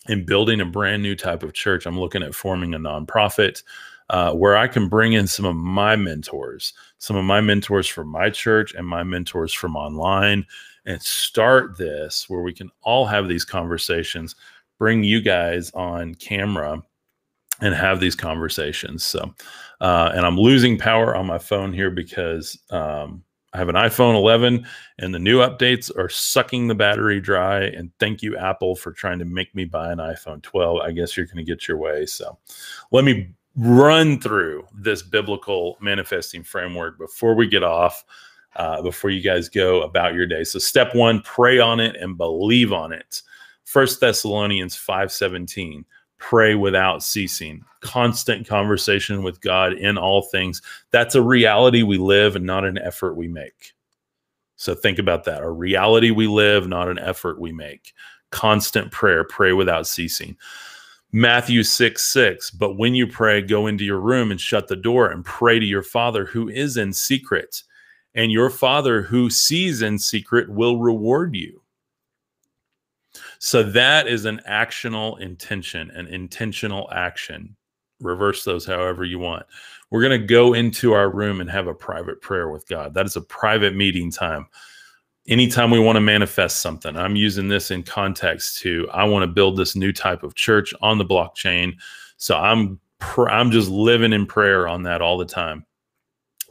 [0.08, 1.86] and building a brand new type of church.
[1.86, 3.64] I'm looking at forming a nonprofit
[4.10, 8.08] uh, where I can bring in some of my mentors, some of my mentors from
[8.08, 10.46] my church and my mentors from online,
[10.86, 14.36] and start this where we can all have these conversations,
[14.78, 16.82] bring you guys on camera
[17.62, 19.04] and have these conversations.
[19.04, 19.34] So,
[19.82, 23.24] uh, and I'm losing power on my phone here because um,
[23.56, 24.68] I have an iPhone 11
[25.00, 27.62] and the new updates are sucking the battery dry.
[27.62, 30.82] And thank you, Apple, for trying to make me buy an iPhone 12.
[30.82, 32.06] I guess you're going to get your way.
[32.06, 32.38] So
[32.92, 38.04] let me run through this biblical manifesting framework before we get off,
[38.58, 40.44] uh, before you guys go about your day.
[40.44, 43.22] So, step one, pray on it and believe on it.
[43.64, 45.86] First Thessalonians 5:17,
[46.18, 47.64] pray without ceasing.
[47.82, 50.62] Constant conversation with God in all things.
[50.92, 53.74] That's a reality we live and not an effort we make.
[54.56, 55.44] So think about that.
[55.44, 57.94] A reality we live, not an effort we make.
[58.32, 60.38] Constant prayer, pray without ceasing.
[61.12, 62.52] Matthew 6 6.
[62.52, 65.66] But when you pray, go into your room and shut the door and pray to
[65.66, 67.64] your Father who is in secret.
[68.16, 71.62] And your Father who sees in secret will reward you.
[73.40, 77.56] So that is an actional intention, an intentional action.
[78.02, 79.46] Reverse those however you want.
[79.90, 82.94] We're going to go into our room and have a private prayer with God.
[82.94, 84.48] That is a private meeting time
[85.28, 89.28] anytime we want to manifest something, I'm using this in context to I want to
[89.28, 91.74] build this new type of church on the blockchain.
[92.18, 95.66] So I'm pr- I'm just living in prayer on that all the time.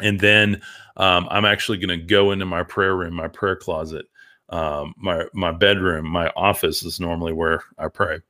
[0.01, 0.61] And then
[0.97, 4.06] um, I'm actually going to go into my prayer room, my prayer closet,
[4.50, 8.20] um, my my bedroom, my office is normally where I pray,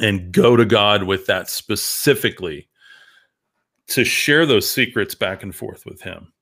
[0.00, 2.68] and go to God with that specifically
[3.88, 6.32] to share those secrets back and forth with Him.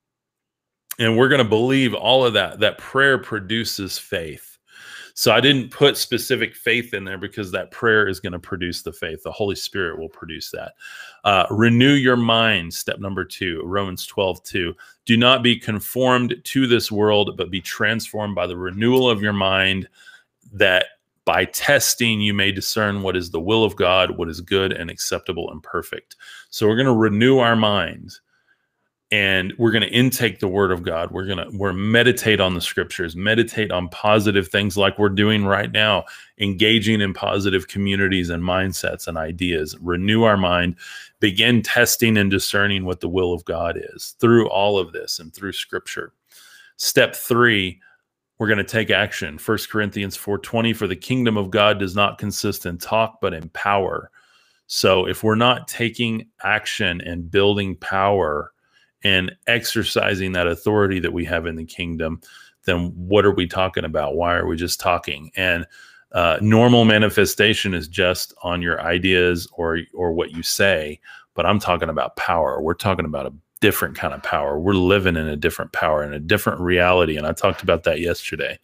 [0.99, 4.50] And we're going to believe all of that that prayer produces faith
[5.13, 8.81] So I didn't put specific faith in there because that prayer is going to produce
[8.81, 9.21] the faith.
[9.23, 10.73] The Holy Spirit will produce that.
[11.23, 12.73] Uh, renew your mind.
[12.73, 14.73] Step number two, Romans 12, 2.
[15.05, 19.33] Do not be conformed to this world, but be transformed by the renewal of your
[19.33, 19.87] mind,
[20.53, 20.85] that
[21.25, 24.89] by testing you may discern what is the will of God, what is good and
[24.89, 26.15] acceptable and perfect.
[26.49, 28.21] So we're going to renew our minds
[29.11, 31.11] and we're going to intake the word of god.
[31.11, 35.45] We're going to we're meditate on the scriptures meditate on positive things like we're doing
[35.45, 36.05] right now
[36.39, 39.77] engaging in positive communities and mindsets and ideas.
[39.81, 40.77] Renew our mind.
[41.19, 45.33] Begin testing and discerning what the will of god is through all of this and
[45.33, 46.13] through scripture.
[46.77, 47.79] Step 3
[48.39, 49.37] we're going to take action.
[49.37, 53.49] 1 corinthians 4.20 for the kingdom of god does not consist in talk but in
[53.49, 54.09] power.
[54.65, 58.51] So if we're not taking action and building power
[59.03, 62.21] and exercising that authority that we have in the kingdom,
[62.65, 64.15] then what are we talking about?
[64.15, 65.31] Why are we just talking?
[65.35, 65.65] And
[66.11, 70.99] uh, normal manifestation is just on your ideas or or what you say,
[71.35, 72.61] but I'm talking about power.
[72.61, 74.59] We're talking about a different kind of power.
[74.59, 78.01] We're living in a different power in a different reality, and I talked about that
[78.01, 78.59] yesterday.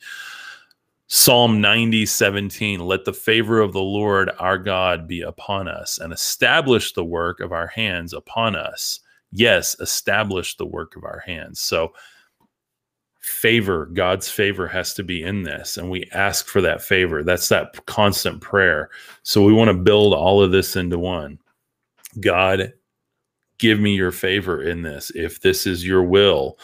[1.10, 6.12] Psalm 90, 17, let the favor of the Lord our God be upon us and
[6.12, 9.00] establish the work of our hands upon us
[9.38, 11.60] yes, establish the work of our hands.
[11.60, 11.94] So,
[13.20, 15.78] favor, God's favor has to be in this.
[15.78, 17.24] And we ask for that favor.
[17.24, 18.90] That's that constant prayer.
[19.24, 21.40] So, we want to build all of this into one.
[22.20, 22.74] God,
[23.60, 26.58] give me your favor in this if this is your will.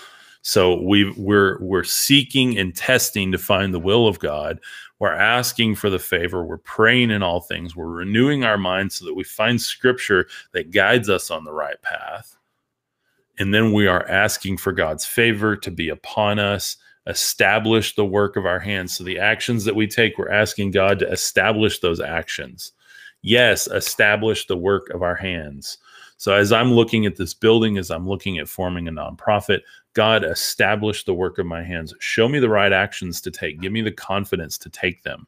[0.44, 4.60] So we we're we're seeking and testing to find the will of God.
[5.00, 6.44] We're asking for the favor.
[6.44, 7.76] We're praying in all things.
[7.76, 11.82] We're renewing our minds so that we find scripture that guides us on the right
[11.82, 12.38] path.
[13.40, 16.78] And then we are asking for God's favor to be upon us,
[17.08, 18.96] establish the work of our hands.
[18.96, 22.74] So the actions that we take, we're asking God to establish those actions.
[23.22, 25.78] Yes, establish the work of our hands.
[26.18, 29.62] So as I'm looking at this building, as I'm looking at forming a nonprofit,
[29.94, 31.94] God, establish the work of my hands.
[32.00, 33.60] Show me the right actions to take.
[33.60, 35.28] Give me the confidence to take them,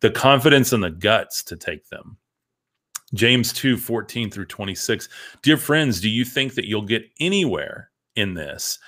[0.00, 2.16] the confidence and the guts to take them.
[3.14, 5.08] James 2 14 through 26.
[5.42, 8.78] Dear friends, do you think that you'll get anywhere in this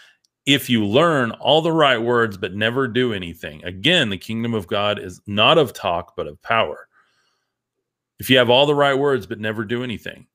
[0.46, 3.64] if you learn all the right words but never do anything?
[3.64, 6.88] Again, the kingdom of God is not of talk but of power.
[8.18, 10.26] If you have all the right words but never do anything,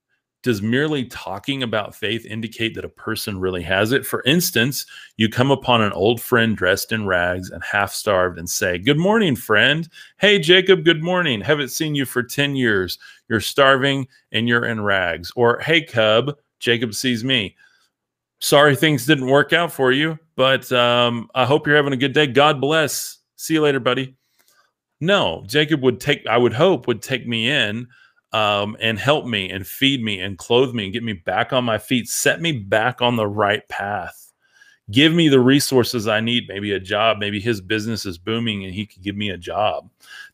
[0.46, 4.06] does merely talking about faith indicate that a person really has it?
[4.06, 4.86] For instance,
[5.18, 9.00] you come upon an old friend dressed in rags and half starved and say, Good
[9.00, 9.90] morning, friend.
[10.18, 11.42] Hey, Jacob, good morning.
[11.42, 13.00] Haven't seen you for 10 years.
[13.28, 15.32] You're starving and you're in rags.
[15.36, 17.56] Or, Hey, Cub, Jacob sees me.
[18.38, 22.14] Sorry things didn't work out for you, but um, I hope you're having a good
[22.14, 22.28] day.
[22.28, 23.18] God bless.
[23.36, 24.16] See you later, buddy.
[25.02, 27.88] No, Jacob would take, I would hope, would take me in
[28.36, 31.64] um, and help me and feed me and clothe me and get me back on
[31.64, 34.34] my feet, set me back on the right path.
[34.92, 38.74] Give me the resources I need, maybe a job, maybe his business is booming and
[38.74, 39.90] he could give me a job.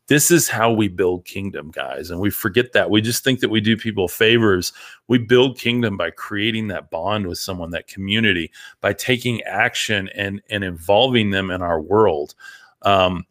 [0.08, 2.10] This is how we build kingdom, guys.
[2.10, 2.90] And we forget that.
[2.90, 4.72] We just think that we do people favors.
[5.06, 8.50] We build kingdom by creating that bond with someone, that community,
[8.80, 12.34] by taking action and, and involving them in our world.
[12.82, 13.26] Um,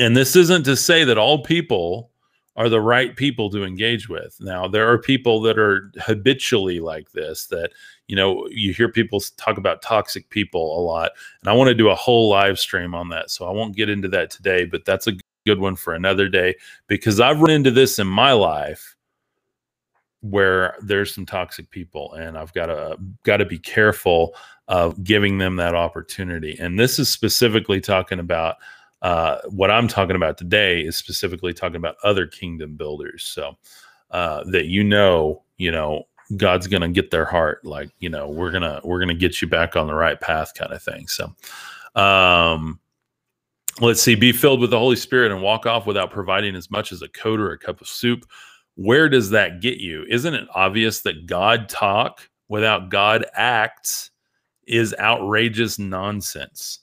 [0.00, 2.10] and this isn't to say that all people
[2.56, 4.36] are the right people to engage with.
[4.40, 7.72] Now, there are people that are habitually like this that,
[8.06, 11.12] you know, you hear people talk about toxic people a lot.
[11.42, 13.30] And I want to do a whole live stream on that.
[13.30, 15.16] So I won't get into that today, but that's a
[15.46, 16.54] good one for another day
[16.86, 18.94] because I've run into this in my life
[20.20, 24.34] where there's some toxic people and I've got to got to be careful
[24.68, 26.56] of giving them that opportunity.
[26.58, 28.56] And this is specifically talking about
[29.04, 33.22] uh, what I'm talking about today is specifically talking about other kingdom builders.
[33.22, 33.58] So
[34.10, 36.04] uh, that you know, you know,
[36.38, 37.66] God's gonna get their heart.
[37.66, 40.72] Like you know, we're gonna we're gonna get you back on the right path, kind
[40.72, 41.06] of thing.
[41.06, 41.32] So.
[41.94, 42.80] Um,
[43.80, 46.92] let's see be filled with the holy spirit and walk off without providing as much
[46.92, 48.24] as a coat or a cup of soup
[48.76, 54.10] where does that get you isn't it obvious that god talk without god acts
[54.66, 56.80] is outrageous nonsense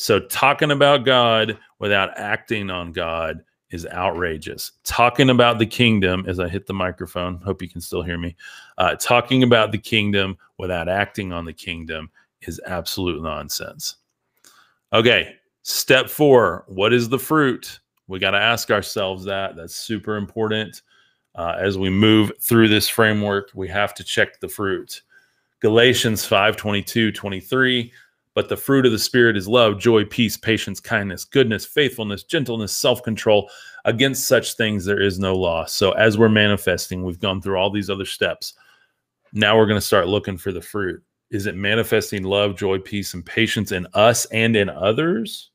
[0.00, 3.42] so talking about God without acting on God
[3.72, 4.70] is outrageous.
[4.84, 8.36] Talking about the kingdom, as I hit the microphone, hope you can still hear me.
[8.78, 12.10] Uh, talking about the kingdom without acting on the kingdom
[12.42, 13.96] is absolute nonsense.
[14.92, 17.80] Okay, step four what is the fruit?
[18.06, 19.56] We got to ask ourselves that.
[19.56, 20.82] That's super important.
[21.34, 25.02] Uh, as we move through this framework, we have to check the fruit.
[25.58, 27.92] Galatians 5 22, 23
[28.38, 32.70] But the fruit of the Spirit is love, joy, peace, patience, kindness, goodness, faithfulness, gentleness,
[32.70, 33.50] self control.
[33.84, 35.64] Against such things, there is no law.
[35.64, 38.54] So, as we're manifesting, we've gone through all these other steps.
[39.32, 41.02] Now we're going to start looking for the fruit.
[41.32, 45.50] Is it manifesting love, joy, peace, and patience in us and in others?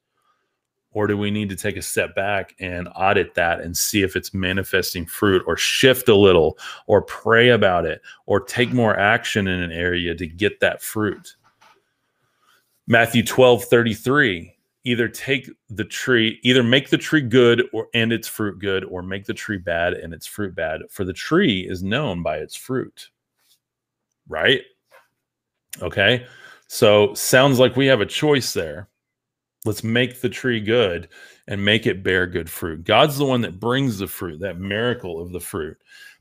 [0.92, 4.18] Or do we need to take a step back and audit that and see if
[4.18, 6.58] it's manifesting fruit or shift a little
[6.88, 11.38] or pray about it or take more action in an area to get that fruit?
[12.88, 14.54] Matthew 12 33
[14.86, 19.02] either take the tree, either make the tree good or and its fruit good, or
[19.02, 20.82] make the tree bad and its fruit bad.
[20.90, 23.10] For the tree is known by its fruit.
[24.28, 24.62] Right?
[25.82, 26.26] Okay.
[26.68, 28.90] So sounds like we have a choice there.
[29.66, 31.08] Let's make the tree good
[31.48, 32.84] and make it bear good fruit.
[32.84, 35.78] God's the one that brings the fruit, that miracle of the fruit.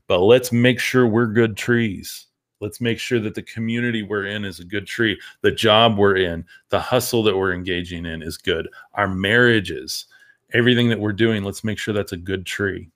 [0.07, 2.27] But let's make sure we're good trees.
[2.63, 5.19] Let's make sure that the community we're in is a good tree.
[5.41, 8.69] The job we're in, the hustle that we're engaging in is good.
[8.93, 10.05] Our marriages,
[10.53, 12.89] everything that we're doing, let's make sure that's a good tree.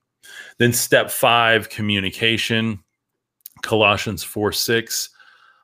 [0.57, 2.79] Then, step five communication.
[3.61, 5.09] Colossians 4 6.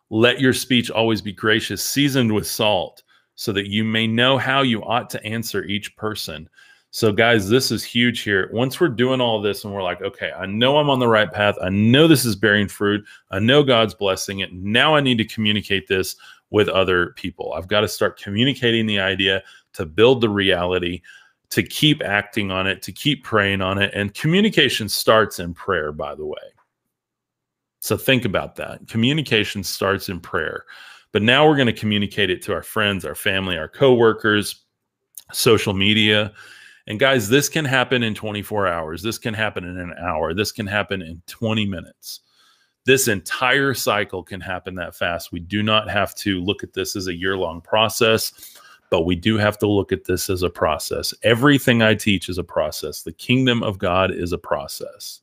[0.10, 3.04] Let your speech always be gracious, seasoned with salt
[3.36, 6.50] so that you may know how you ought to answer each person.
[6.96, 8.52] So, guys, this is huge here.
[8.54, 11.32] Once we're doing all this and we're like, okay, I know I'm on the right
[11.32, 11.56] path.
[11.60, 13.04] I know this is bearing fruit.
[13.32, 14.54] I know God's blessing it.
[14.54, 16.16] Now I need to communicate this
[16.52, 17.54] with other people.
[17.54, 19.42] I've got to start communicating the idea
[19.74, 21.02] to build the reality,
[21.50, 23.92] to keep acting on it, to keep praying on it.
[23.96, 26.38] And communication starts in prayer, by the way.
[27.80, 28.88] So, think about that.
[28.88, 30.66] Communication starts in prayer.
[31.12, 34.64] But now we're going to communicate it to our friends, our family, our coworkers,
[35.32, 36.32] social media.
[36.88, 39.02] And guys, this can happen in 24 hours.
[39.02, 40.34] This can happen in an hour.
[40.34, 42.22] This can happen in 20 minutes.
[42.86, 45.32] This entire cycle can happen that fast.
[45.32, 48.58] We do not have to look at this as a year long process,
[48.90, 51.14] but we do have to look at this as a process.
[51.24, 53.04] Everything I teach is a process.
[53.04, 55.22] The kingdom of God is a process.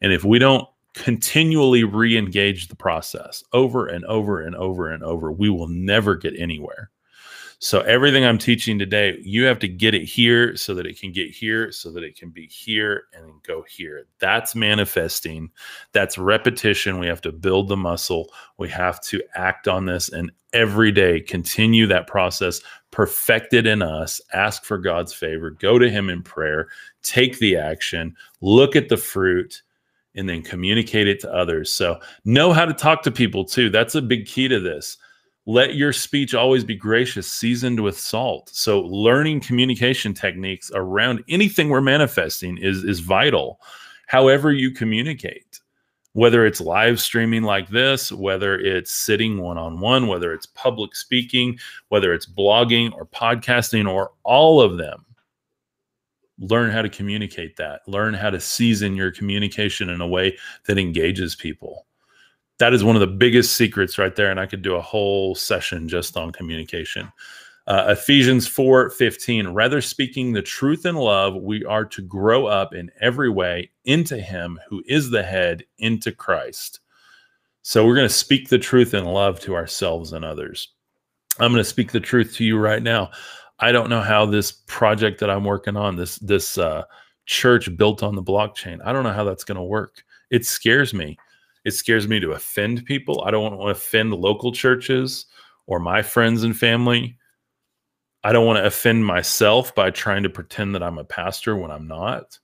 [0.00, 5.30] And if we don't continually re-engage the process over and over and over and over
[5.30, 6.90] we will never get anywhere
[7.60, 11.12] so everything i'm teaching today you have to get it here so that it can
[11.12, 15.48] get here so that it can be here and then go here that's manifesting
[15.92, 20.32] that's repetition we have to build the muscle we have to act on this and
[20.52, 22.60] every day continue that process
[22.90, 26.68] perfect it in us ask for god's favor go to him in prayer
[27.02, 29.62] take the action look at the fruit
[30.14, 31.70] and then communicate it to others.
[31.70, 33.70] So know how to talk to people too.
[33.70, 34.96] That's a big key to this.
[35.46, 38.50] Let your speech always be gracious, seasoned with salt.
[38.52, 43.60] So learning communication techniques around anything we're manifesting is is vital.
[44.06, 45.60] However you communicate,
[46.12, 50.94] whether it's live streaming like this, whether it's sitting one on one, whether it's public
[50.94, 51.58] speaking,
[51.88, 55.06] whether it's blogging or podcasting or all of them
[56.40, 60.36] learn how to communicate that learn how to season your communication in a way
[60.66, 61.86] that engages people
[62.60, 65.34] that is one of the biggest secrets right there and i could do a whole
[65.34, 67.10] session just on communication
[67.66, 72.74] uh, ephesians 4 15 rather speaking the truth in love we are to grow up
[72.74, 76.80] in every way into him who is the head into christ
[77.62, 80.68] so we're going to speak the truth in love to ourselves and others
[81.40, 83.10] i'm going to speak the truth to you right now
[83.60, 86.84] I don't know how this project that I'm working on, this this uh,
[87.26, 90.02] church built on the blockchain, I don't know how that's going to work.
[90.30, 91.18] It scares me.
[91.64, 93.22] It scares me to offend people.
[93.24, 95.26] I don't want to offend local churches
[95.66, 97.16] or my friends and family.
[98.24, 101.70] I don't want to offend myself by trying to pretend that I'm a pastor when
[101.70, 102.38] I'm not.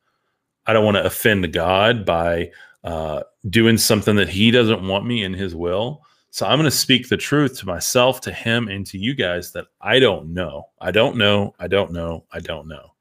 [0.66, 2.50] I don't want to offend God by
[2.84, 6.02] uh, doing something that He doesn't want me in His will.
[6.36, 9.52] So I'm going to speak the truth to myself, to him, and to you guys
[9.52, 10.64] that I don't know.
[10.82, 11.54] I don't know.
[11.58, 12.26] I don't know.
[12.30, 12.92] I don't know.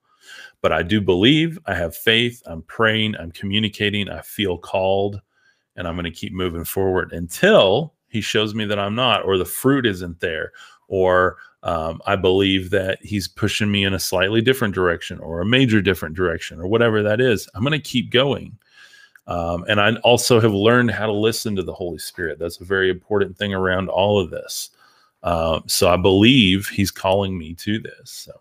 [0.62, 1.60] But I do believe.
[1.66, 2.42] I have faith.
[2.46, 3.18] I'm praying.
[3.18, 4.08] I'm communicating.
[4.08, 5.22] I feel called.
[5.76, 9.38] And I'm going to keep moving forward until he shows me that I'm not, or
[9.38, 10.54] the fruit isn't there,
[10.88, 15.46] or um, I believe that he's pushing me in a slightly different direction or a
[15.46, 17.50] major different direction or whatever that is.
[17.54, 18.58] I'm going to keep going.
[19.28, 22.38] Um, and I also have learned how to listen to the Holy Spirit.
[22.38, 24.70] That's a very important thing around all of this.
[25.24, 28.12] Uh, so I believe He's calling me to this.
[28.12, 28.32] So.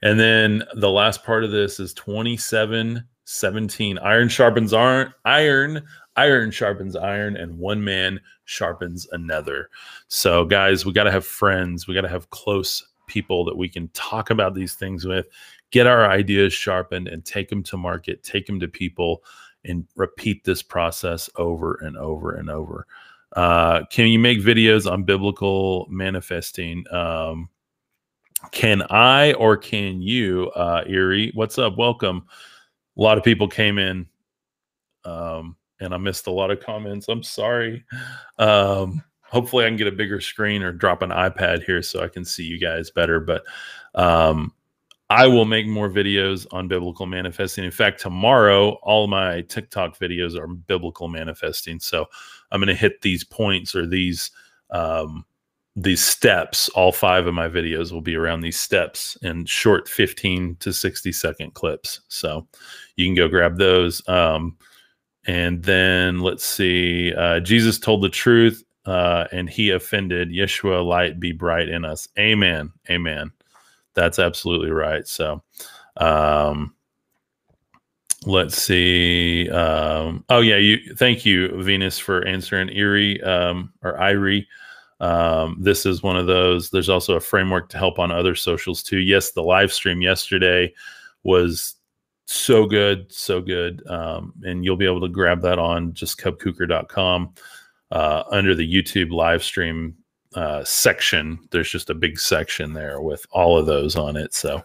[0.00, 3.98] And then the last part of this is 27 17.
[3.98, 5.82] Iron sharpens iron, iron,
[6.16, 9.70] iron sharpens iron, and one man sharpens another.
[10.08, 11.86] So, guys, we got to have friends.
[11.86, 15.26] We got to have close people that we can talk about these things with,
[15.70, 19.22] get our ideas sharpened, and take them to market, take them to people
[19.64, 22.86] and repeat this process over and over and over.
[23.36, 26.84] Uh, can you make videos on biblical manifesting?
[26.92, 27.48] Um,
[28.50, 31.30] can I or can you, uh, Erie?
[31.34, 31.78] What's up?
[31.78, 32.26] Welcome.
[32.96, 34.06] A lot of people came in,
[35.04, 37.08] um, and I missed a lot of comments.
[37.08, 37.84] I'm sorry.
[38.38, 42.08] Um, hopefully, I can get a bigger screen or drop an iPad here so I
[42.08, 43.18] can see you guys better.
[43.18, 43.42] But
[43.94, 44.52] um,
[45.10, 47.64] I will make more videos on biblical manifesting.
[47.64, 51.80] In fact, tomorrow, all my TikTok videos are biblical manifesting.
[51.80, 52.06] So
[52.50, 54.30] I'm going to hit these points or these
[54.70, 55.26] um,
[55.76, 56.68] these steps.
[56.70, 61.12] All five of my videos will be around these steps in short 15 to 60
[61.12, 62.00] second clips.
[62.08, 62.46] So
[62.96, 64.06] you can go grab those.
[64.08, 64.56] Um,
[65.26, 67.14] and then let's see.
[67.14, 70.30] Uh, Jesus told the truth, uh, and he offended.
[70.30, 72.08] Yeshua, light be bright in us.
[72.18, 72.72] Amen.
[72.90, 73.30] Amen.
[73.94, 75.06] That's absolutely right.
[75.06, 75.42] So,
[75.96, 76.74] um,
[78.26, 79.48] let's see.
[79.50, 80.94] Um, oh yeah, you.
[80.96, 84.46] Thank you, Venus, for answering Erie um, or Irie.
[85.02, 86.70] Um, this is one of those.
[86.70, 88.98] There's also a framework to help on other socials too.
[88.98, 90.72] Yes, the live stream yesterday
[91.24, 91.74] was
[92.26, 97.34] so good, so good, um, and you'll be able to grab that on just cubkuker.com
[97.90, 99.96] uh, under the YouTube live stream
[100.34, 101.48] uh, section.
[101.50, 104.32] There's just a big section there with all of those on it.
[104.34, 104.62] So,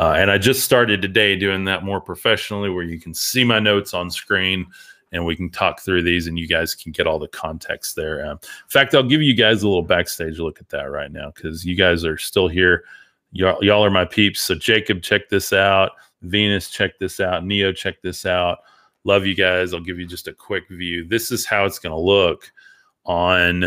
[0.00, 3.60] uh, and I just started today doing that more professionally, where you can see my
[3.60, 4.66] notes on screen
[5.12, 8.24] and we can talk through these, and you guys can get all the context there.
[8.24, 11.32] Um, in fact, I'll give you guys a little backstage look at that right now
[11.34, 12.84] because you guys are still here.
[13.32, 14.40] Y'all, y'all are my peeps.
[14.40, 15.92] So, Jacob, check this out.
[16.22, 17.44] Venus, check this out.
[17.44, 18.58] Neo, check this out.
[19.04, 19.72] Love you guys.
[19.72, 21.06] I'll give you just a quick view.
[21.06, 22.50] This is how it's going to look
[23.04, 23.64] on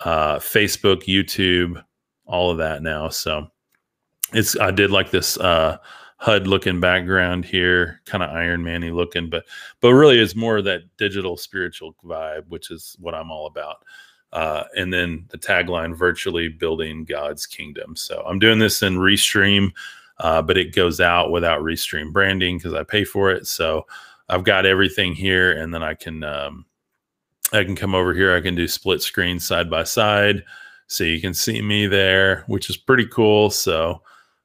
[0.00, 1.82] uh, Facebook, YouTube,
[2.26, 3.08] all of that now.
[3.08, 3.48] So
[4.32, 5.78] it's I did like this uh,
[6.18, 9.44] HUD looking background here, kind of Iron Manny looking, but
[9.80, 13.84] but really it's more of that digital spiritual vibe, which is what I'm all about.
[14.32, 17.96] Uh, and then the tagline virtually building God's kingdom.
[17.96, 19.70] So I'm doing this in Restream,
[20.18, 23.46] uh, but it goes out without Restream branding because I pay for it.
[23.46, 23.86] So
[24.28, 26.64] I've got everything here, and then I can um,
[27.52, 28.34] I can come over here.
[28.34, 30.44] I can do split screen side by side.
[30.88, 33.50] So you can see me there, which is pretty cool.
[33.50, 34.02] So,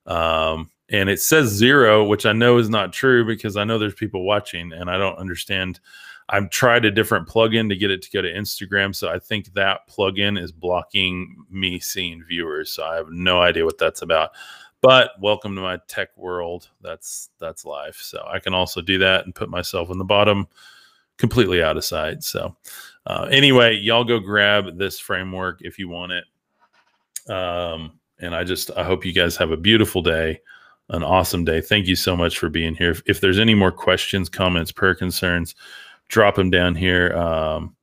[0.08, 3.94] um, and it says zero, which I know is not true because I know there's
[3.94, 5.80] people watching and I don't understand.
[6.30, 8.94] I've tried a different plugin to get it to go to Instagram.
[8.94, 12.72] So I think that plugin is blocking me seeing viewers.
[12.72, 14.32] So I have no idea what that's about.
[14.82, 16.70] But welcome to my tech world.
[16.82, 17.98] That's that's life.
[18.02, 20.48] So I can also do that and put myself in the bottom
[21.18, 22.24] completely out of sight.
[22.24, 22.56] So
[23.06, 27.32] uh, anyway, y'all go grab this framework if you want it.
[27.32, 30.42] Um, and I just I hope you guys have a beautiful day,
[30.90, 31.62] an awesome day.
[31.62, 32.92] Thank you so much for being here.
[32.92, 35.56] If, if there's any more questions, comments, prayer concerns,
[36.08, 37.14] drop them down here.
[37.14, 37.76] Um,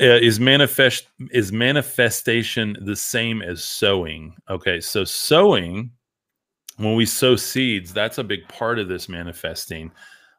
[0.00, 4.36] uh, is manifest is manifestation the same as sowing?
[4.48, 5.90] Okay, so sowing
[6.76, 9.90] when we sow seeds, that's a big part of this manifesting.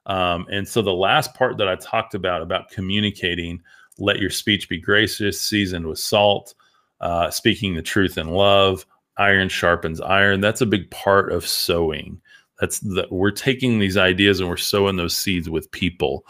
[0.06, 3.62] Um, and so the last part that I talked about about communicating,
[3.98, 6.56] let your speech be gracious, seasoned with salt,
[7.02, 8.86] uh, speaking the truth in love,
[9.20, 10.42] iron sharpens iron.
[10.42, 12.20] That's a big part of sowing.
[12.60, 16.26] That's that we're taking these ideas and we're sowing those seeds with people.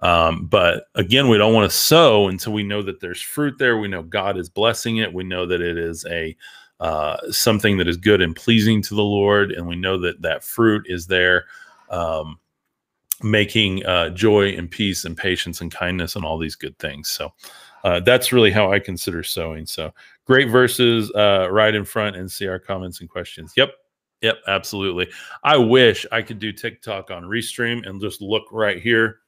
[0.00, 3.78] Um, but again, we don't want to sow until we know that there's fruit there.
[3.78, 5.12] We know God is blessing it.
[5.12, 6.36] We know that it is a
[6.80, 10.42] uh, something that is good and pleasing to the Lord, and we know that that
[10.42, 11.44] fruit is there.
[11.90, 12.38] Um,
[13.22, 17.08] making uh, joy and peace and patience and kindness and all these good things.
[17.08, 17.32] So
[17.84, 19.66] uh, that's really how I consider sowing.
[19.66, 19.92] So
[20.30, 23.52] great verses uh, right in front and see our comments and questions.
[23.56, 23.72] Yep.
[24.20, 24.36] Yep.
[24.46, 25.10] Absolutely.
[25.42, 29.22] I wish I could do TikTok on Restream and just look right here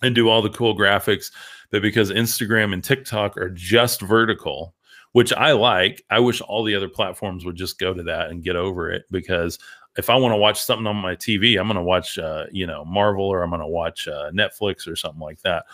[0.00, 1.32] and do all the cool graphics.
[1.70, 4.74] But because Instagram and TikTok are just vertical,
[5.12, 8.42] which I like, I wish all the other platforms would just go to that and
[8.42, 9.58] get over it because
[9.98, 12.66] if I want to watch something on my TV, I'm going to watch, uh, you
[12.66, 15.66] know, Marvel or I'm going to watch uh, Netflix or something like that.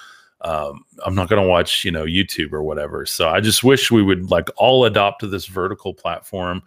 [0.43, 3.05] Um, I'm not going to watch, you know, YouTube or whatever.
[3.07, 6.63] So I just wish we would like all adopt this vertical platform.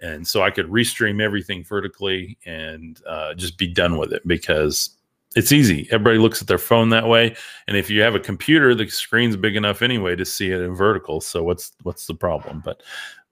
[0.00, 4.90] And so I could restream everything vertically and uh, just be done with it because
[5.36, 5.88] it's easy.
[5.90, 7.34] Everybody looks at their phone that way.
[7.66, 10.74] And if you have a computer, the screen's big enough anyway to see it in
[10.74, 11.20] vertical.
[11.20, 12.60] So what's, what's the problem?
[12.64, 12.82] But,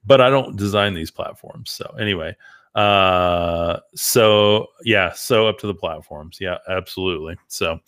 [0.06, 1.70] but I don't design these platforms.
[1.70, 2.36] So anyway,
[2.74, 6.38] uh so yeah so up to the platforms.
[6.40, 7.36] Yeah absolutely.
[7.48, 7.78] So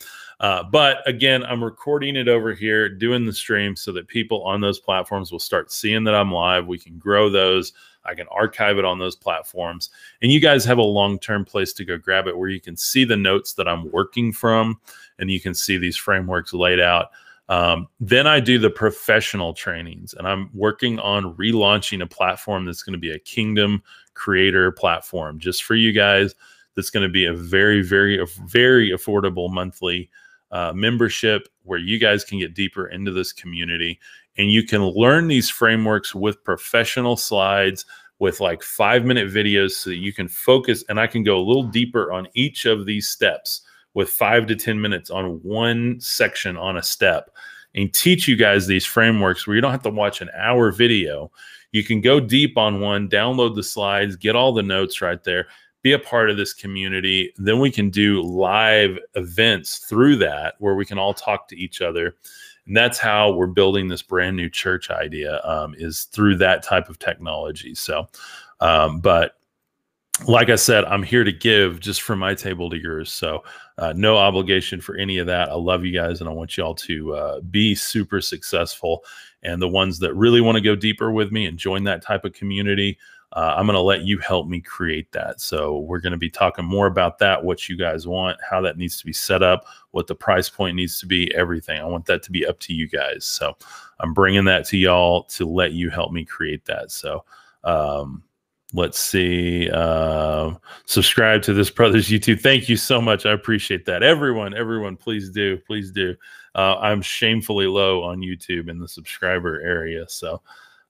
[0.40, 4.60] uh but again i'm recording it over here doing the stream so that people on
[4.60, 6.66] those platforms will start seeing that i'm live.
[6.66, 7.72] We can grow those.
[8.04, 9.88] I can archive it on those platforms.
[10.20, 13.04] And you guys have a long-term place to go grab it where you can see
[13.04, 14.78] the notes that i'm working from
[15.18, 17.10] and you can see these frameworks laid out.
[17.48, 22.82] Um, then I do the professional trainings, and I'm working on relaunching a platform that's
[22.82, 23.82] going to be a kingdom
[24.14, 26.34] creator platform just for you guys.
[26.74, 30.10] That's going to be a very, very, very affordable monthly
[30.50, 33.98] uh, membership where you guys can get deeper into this community
[34.36, 37.86] and you can learn these frameworks with professional slides
[38.18, 41.42] with like five minute videos so that you can focus and I can go a
[41.42, 43.62] little deeper on each of these steps
[43.94, 47.30] with five to 10 minutes on one section on a step
[47.74, 51.30] and teach you guys these frameworks where you don't have to watch an hour video.
[51.74, 55.48] You can go deep on one, download the slides, get all the notes right there,
[55.82, 57.32] be a part of this community.
[57.36, 61.82] Then we can do live events through that where we can all talk to each
[61.82, 62.14] other.
[62.68, 66.88] And that's how we're building this brand new church idea um, is through that type
[66.88, 67.74] of technology.
[67.74, 68.06] So,
[68.60, 69.34] um, but
[70.28, 73.12] like I said, I'm here to give just from my table to yours.
[73.12, 73.42] So,
[73.78, 75.48] uh, no obligation for any of that.
[75.48, 79.04] I love you guys and I want you all to uh, be super successful.
[79.44, 82.24] And the ones that really want to go deeper with me and join that type
[82.24, 82.98] of community,
[83.32, 85.40] uh, I'm going to let you help me create that.
[85.40, 88.78] So, we're going to be talking more about that, what you guys want, how that
[88.78, 91.80] needs to be set up, what the price point needs to be, everything.
[91.80, 93.24] I want that to be up to you guys.
[93.24, 93.56] So,
[94.00, 96.90] I'm bringing that to y'all to let you help me create that.
[96.90, 97.24] So,
[97.64, 98.22] um,
[98.74, 100.52] let's see uh,
[100.86, 105.30] subscribe to this brothers youtube thank you so much i appreciate that everyone everyone please
[105.30, 106.14] do please do
[106.54, 110.40] uh, i'm shamefully low on youtube in the subscriber area so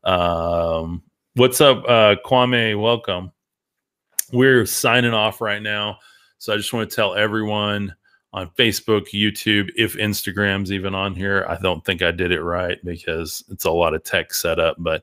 [0.04, 1.02] um,
[1.34, 3.30] what's up uh, kwame welcome
[4.32, 5.98] we're signing off right now
[6.38, 7.94] so i just want to tell everyone
[8.32, 12.78] on facebook youtube if instagram's even on here i don't think i did it right
[12.84, 15.02] because it's a lot of tech setup but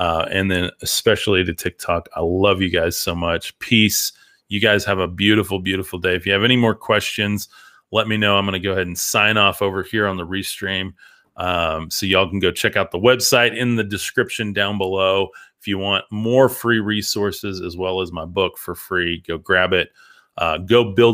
[0.00, 2.08] uh, and then especially to TikTok.
[2.16, 3.56] I love you guys so much.
[3.58, 4.12] Peace.
[4.48, 6.14] You guys have a beautiful, beautiful day.
[6.14, 7.48] If you have any more questions,
[7.92, 8.36] let me know.
[8.36, 10.94] I'm going to go ahead and sign off over here on the restream.
[11.36, 15.30] Um, so y'all can go check out the website in the description down below.
[15.58, 19.72] If you want more free resources as well as my book for free, go grab
[19.72, 19.90] it.
[20.36, 21.08] Uh, go build